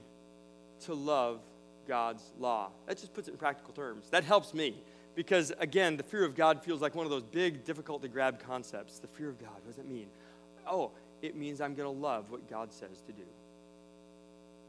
[0.82, 1.40] to love
[1.88, 2.70] God's law.
[2.88, 4.10] That just puts it in practical terms.
[4.10, 4.76] That helps me
[5.16, 8.40] because, again, the fear of God feels like one of those big, difficult to grab
[8.40, 9.00] concepts.
[9.00, 10.08] The fear of God, what does it mean?
[10.68, 13.24] Oh, it means I'm going to love what God says to do.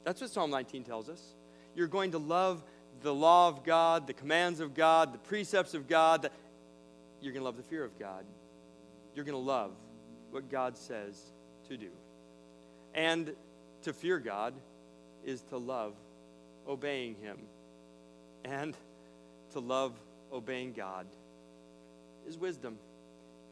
[0.05, 1.23] That's what Psalm 19 tells us.
[1.75, 2.63] You're going to love
[3.03, 6.31] the law of God, the commands of God, the precepts of God,
[7.23, 8.25] you're going to love the fear of God.
[9.15, 9.71] You're going to love
[10.31, 11.21] what God says
[11.69, 11.91] to do.
[12.95, 13.35] And
[13.83, 14.55] to fear God
[15.25, 15.95] is to love
[16.69, 17.39] obeying Him.
[18.45, 18.77] And
[19.53, 19.93] to love
[20.33, 21.07] obeying God
[22.27, 22.79] is wisdom.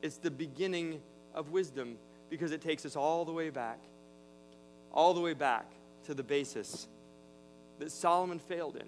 [0.02, 1.00] It's the beginning
[1.34, 1.96] of wisdom
[2.28, 3.78] because it takes us all the way back,
[4.92, 5.66] all the way back
[6.04, 6.88] to the basis
[7.78, 8.86] that Solomon failed in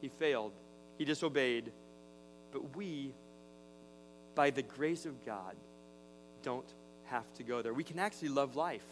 [0.00, 0.52] he failed,
[0.98, 1.72] he disobeyed.
[2.52, 3.14] But we,
[4.34, 5.56] by the grace of God,
[6.42, 6.72] don't
[7.04, 7.74] have to go there.
[7.74, 8.86] We can actually love life.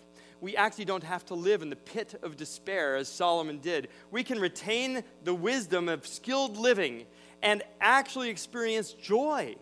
[0.45, 3.88] We actually don't have to live in the pit of despair as Solomon did.
[4.11, 7.07] We can retain the wisdom of skilled living
[7.40, 9.57] and actually experience joy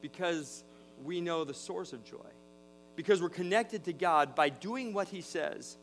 [0.00, 0.64] because
[1.04, 2.30] we know the source of joy,
[2.96, 5.76] because we're connected to God by doing what He says.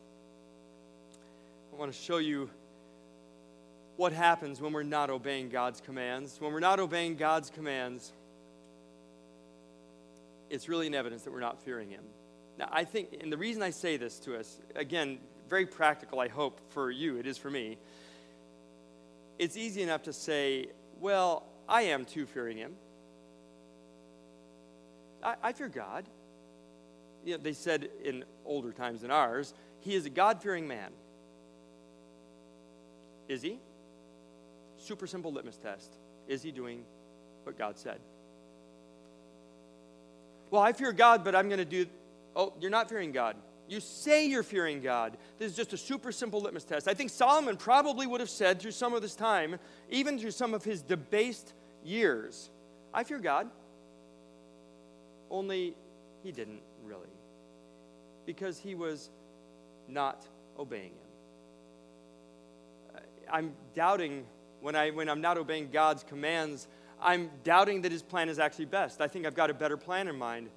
[1.72, 2.50] I want to show you
[3.96, 6.42] what happens when we're not obeying God's commands.
[6.42, 8.12] When we're not obeying God's commands,
[10.50, 12.06] it's really an evidence that we're not fearing Him.
[12.60, 16.28] Now, I think, and the reason I say this to us, again, very practical, I
[16.28, 17.78] hope, for you, it is for me.
[19.40, 20.68] It's easy enough to say,
[21.00, 22.74] well, I am too fearing Him.
[25.24, 26.04] I, I fear God.
[27.26, 30.92] You know, they said in older times than ours, He is a God fearing man.
[33.30, 33.58] Is He?
[34.78, 35.94] Super simple litmus test.
[36.28, 36.84] Is he doing
[37.44, 38.00] what God said?
[40.52, 41.86] Well, I fear God, but I'm going to do.
[42.40, 43.36] Oh, you're not fearing God.
[43.68, 45.18] You say you're fearing God.
[45.40, 46.88] This is just a super simple litmus test.
[46.88, 49.58] I think Solomon probably would have said through some of this time,
[49.90, 52.50] even through some of his debased years,
[52.94, 53.50] I fear God.
[55.30, 55.76] Only
[56.24, 57.10] he didn't really.
[58.26, 59.10] because he was
[59.88, 60.24] not
[60.60, 61.10] obeying him.
[62.96, 63.00] Uh,
[63.34, 64.24] I'm doubting
[64.62, 66.68] when, I, when I'm not obeying God's commands,
[67.02, 69.02] I'm doubting that his plan is actually best.
[69.02, 70.50] I think I've got a better plan in mind.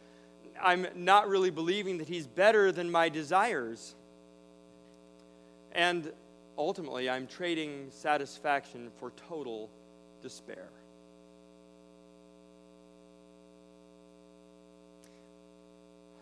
[0.63, 3.95] I'm not really believing that he's better than my desires.
[5.73, 6.13] And
[6.57, 9.69] ultimately, I'm trading satisfaction for total
[10.23, 10.69] despair.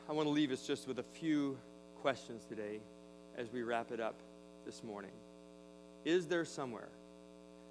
[0.09, 1.59] I want to leave us just with a few
[2.01, 2.81] questions today
[3.37, 4.17] as we wrap it up
[4.65, 5.13] this morning.
[6.05, 6.89] Is there somewhere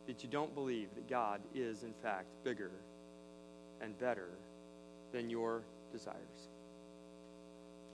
[0.07, 2.71] that you don't believe that God is, in fact, bigger
[3.81, 4.29] and better
[5.11, 6.48] than your desires?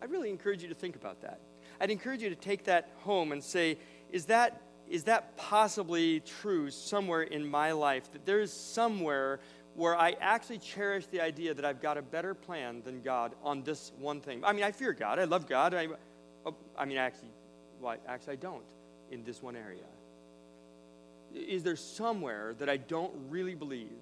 [0.05, 1.39] I really encourage you to think about that.
[1.81, 3.79] I'd encourage you to take that home and say,
[4.11, 8.11] is that, is that possibly true somewhere in my life?
[8.13, 9.39] That there is somewhere
[9.73, 13.63] where I actually cherish the idea that I've got a better plan than God on
[13.63, 14.45] this one thing.
[14.45, 15.73] I mean, I fear God, I love God.
[15.73, 15.87] I,
[16.45, 17.29] oh, I mean, actually,
[17.81, 18.63] well, actually, I don't
[19.09, 19.85] in this one area.
[21.33, 23.97] Is there somewhere that I don't really believe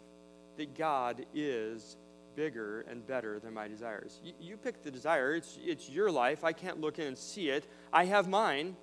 [0.58, 1.96] that God is
[2.36, 4.20] bigger and better than my desires?
[4.24, 6.44] You, you pick the desire, it's, it's your life.
[6.44, 7.66] I can't look in and see it.
[7.92, 8.76] I have mine.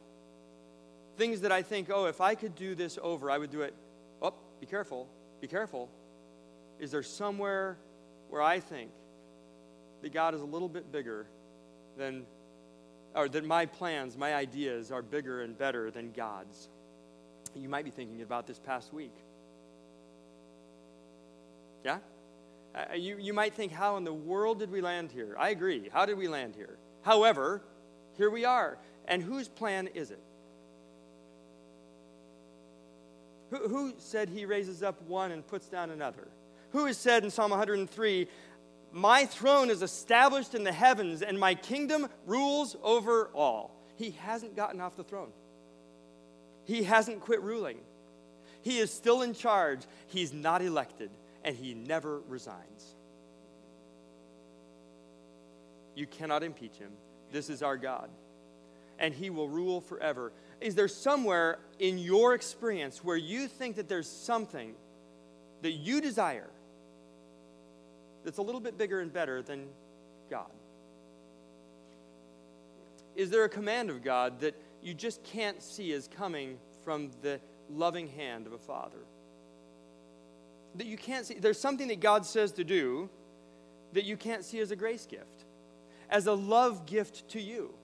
[1.16, 3.74] Things that I think, oh, if I could do this over, I would do it.
[4.22, 5.08] Oh, be careful,
[5.40, 5.90] be careful
[6.80, 7.76] is there somewhere
[8.30, 8.90] where I think
[10.02, 11.26] that God is a little bit bigger
[11.98, 12.24] than,
[13.14, 16.70] or that my plans, my ideas are bigger and better than God's?
[17.54, 19.14] You might be thinking about this past week.
[21.84, 21.98] Yeah?
[22.74, 25.36] Uh, you, you might think, how in the world did we land here?
[25.38, 25.88] I agree.
[25.92, 26.78] How did we land here?
[27.02, 27.62] However,
[28.16, 28.78] here we are.
[29.06, 30.22] And whose plan is it?
[33.50, 36.28] Who, who said he raises up one and puts down another?
[36.70, 38.28] Who has said in Psalm 103,
[38.92, 43.74] My throne is established in the heavens, and my kingdom rules over all?
[43.96, 45.30] He hasn't gotten off the throne.
[46.64, 47.78] He hasn't quit ruling.
[48.62, 49.80] He is still in charge.
[50.06, 51.10] He's not elected,
[51.44, 52.94] and he never resigns.
[55.94, 56.92] You cannot impeach him.
[57.32, 58.08] This is our God.
[58.98, 60.32] And he will rule forever.
[60.60, 64.74] Is there somewhere in your experience where you think that there's something
[65.62, 66.50] that you desire
[68.24, 69.66] that's a little bit bigger and better than
[70.28, 70.50] God?
[73.16, 77.40] Is there a command of God that you just can't see as coming from the
[77.70, 79.04] loving hand of a father?
[80.76, 83.10] That you can't see, there's something that God says to do
[83.92, 85.44] that you can't see as a grace gift,
[86.08, 87.74] as a love gift to you.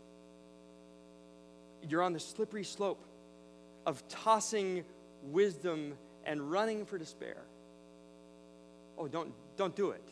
[1.89, 3.05] You're on the slippery slope
[3.85, 4.85] of tossing
[5.23, 7.43] wisdom and running for despair.
[8.99, 10.03] Oh, don't, don't do it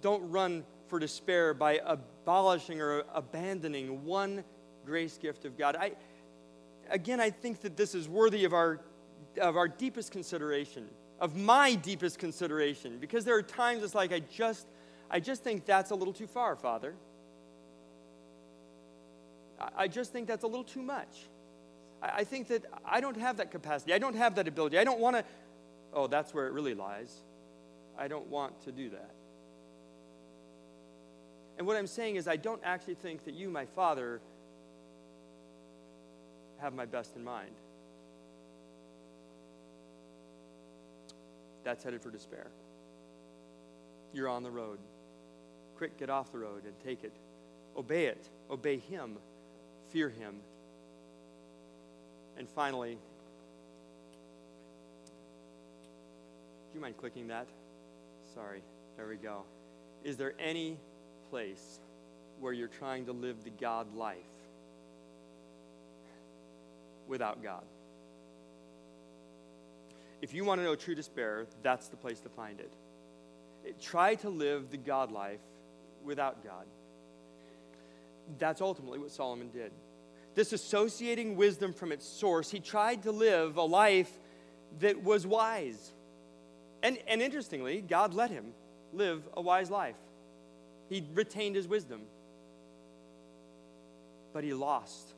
[0.00, 4.44] don't run for despair by abolishing or abandoning one
[4.86, 5.76] grace gift of God.
[5.76, 5.92] I,
[6.90, 8.80] again, I think that this is worthy of our,
[9.40, 10.86] of our deepest consideration,
[11.20, 14.66] of my deepest consideration, because there are times it's like I just,
[15.10, 16.94] I just think that's a little too far, Father.
[19.76, 21.26] I just think that's a little too much.
[22.00, 23.92] I think that I don't have that capacity.
[23.92, 24.78] I don't have that ability.
[24.78, 25.24] I don't want to.
[25.92, 27.12] Oh, that's where it really lies.
[27.98, 29.10] I don't want to do that.
[31.56, 34.20] And what I'm saying is, I don't actually think that you, my Father,
[36.60, 37.50] have my best in mind.
[41.68, 42.46] That's headed for despair.
[44.14, 44.78] You're on the road.
[45.76, 47.12] Quick, get off the road and take it.
[47.76, 48.26] Obey it.
[48.50, 49.18] Obey Him.
[49.90, 50.36] Fear Him.
[52.38, 52.98] And finally, do
[56.74, 57.46] you mind clicking that?
[58.34, 58.62] Sorry.
[58.96, 59.42] There we go.
[60.04, 60.78] Is there any
[61.28, 61.80] place
[62.40, 64.16] where you're trying to live the God life
[67.06, 67.64] without God.
[70.20, 72.72] If you want to know true despair, that's the place to find it.
[73.64, 73.80] it.
[73.80, 75.40] Try to live the God life
[76.04, 76.66] without God.
[78.38, 79.72] That's ultimately what Solomon did.
[80.34, 84.10] Disassociating wisdom from its source, he tried to live a life
[84.80, 85.92] that was wise.
[86.82, 88.52] And, and interestingly, God let him
[88.92, 89.96] live a wise life.
[90.88, 92.02] He retained his wisdom.
[94.32, 95.14] But he lost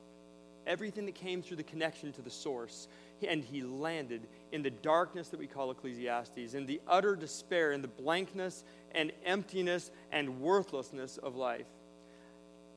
[0.67, 2.89] everything that came through the connection to the source.
[3.27, 4.23] And he landed
[4.53, 9.13] in the darkness that we call Ecclesiastes, in the utter despair, in the blankness and
[9.25, 11.67] emptiness and worthlessness of life.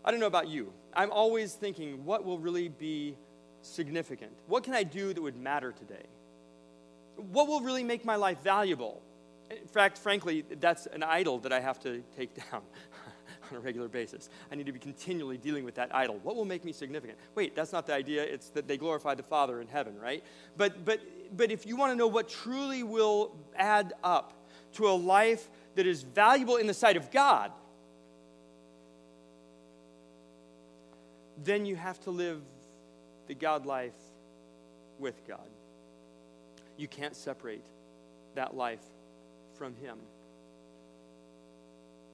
[0.06, 0.74] I don't know about you.
[0.94, 3.18] I'm always thinking, what will really be
[3.62, 4.34] significant?
[4.48, 6.06] What can I do that would matter today?
[7.16, 9.02] What will really make my life valuable?
[9.50, 12.62] In fact, frankly, that's an idol that I have to take down.
[13.52, 14.30] on a regular basis.
[14.52, 16.20] I need to be continually dealing with that idol.
[16.24, 17.18] What will make me significant?
[17.36, 18.24] Wait, that's not the idea.
[18.24, 20.24] It's that they glorify the Father in heaven, right?
[20.58, 21.00] But, but,
[21.36, 24.34] but if you want to know what truly will add up
[24.74, 27.52] to a life that is valuable in the sight of God,
[31.44, 32.42] then you have to live
[33.28, 33.94] the God life
[35.00, 35.50] with God.
[36.78, 37.64] You can't separate
[38.36, 38.84] that life
[39.58, 39.98] from Him.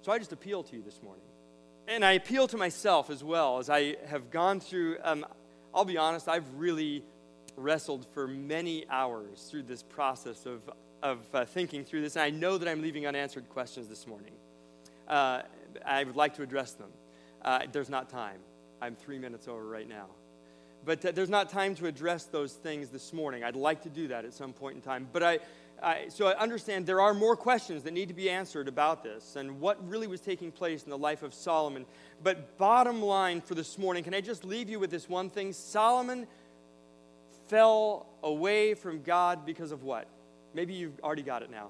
[0.01, 1.25] So I just appeal to you this morning.
[1.87, 4.97] And I appeal to myself as well as I have gone through.
[5.03, 5.25] Um,
[5.73, 7.03] I'll be honest, I've really
[7.57, 10.61] wrestled for many hours through this process of,
[11.03, 12.15] of uh, thinking through this.
[12.15, 14.33] And I know that I'm leaving unanswered questions this morning.
[15.07, 15.41] Uh,
[15.85, 16.91] I would like to address them.
[17.41, 18.39] Uh, there's not time.
[18.81, 20.05] I'm three minutes over right now.
[20.85, 23.43] But uh, there's not time to address those things this morning.
[23.43, 25.09] I'd like to do that at some point in time.
[25.11, 25.39] But I,
[25.81, 29.35] I, so I understand there are more questions that need to be answered about this
[29.35, 31.85] and what really was taking place in the life of Solomon.
[32.23, 35.53] But bottom line for this morning, can I just leave you with this one thing?
[35.53, 36.27] Solomon
[37.47, 40.07] fell away from God because of what?
[40.53, 41.69] Maybe you've already got it now.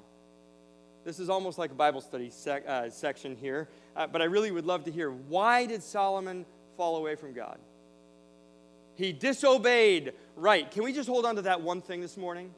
[1.06, 4.52] This is almost like a Bible study sec, uh, section here, uh, but I really
[4.52, 6.46] would love to hear why did Solomon
[6.78, 7.58] fall away from God?
[8.96, 10.70] He disobeyed right.
[10.70, 12.54] Can we just hold on to that one thing this morning?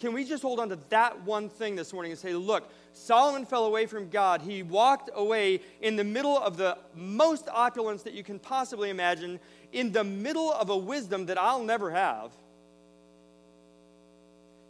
[0.00, 3.44] Can we just hold on to that one thing this morning and say, look, Solomon
[3.44, 4.42] fell away from God.
[4.42, 9.40] He walked away in the middle of the most opulence that you can possibly imagine,
[9.72, 12.32] in the middle of a wisdom that I'll never have.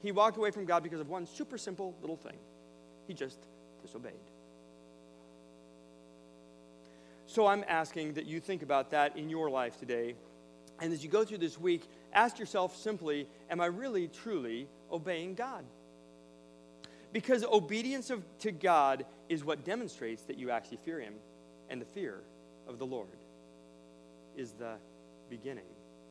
[0.02, 2.36] He walked away from God because of one super simple little thing
[3.06, 3.38] he just
[3.82, 4.12] disobeyed.
[7.26, 10.14] So I'm asking that you think about that in your life today.
[10.80, 11.82] And as you go through this week,
[12.12, 15.64] ask yourself simply Am I really, truly obeying God?
[17.12, 21.14] Because obedience of, to God is what demonstrates that you actually fear Him,
[21.70, 22.22] and the fear
[22.66, 23.08] of the Lord
[24.36, 24.74] is the
[25.30, 25.64] beginning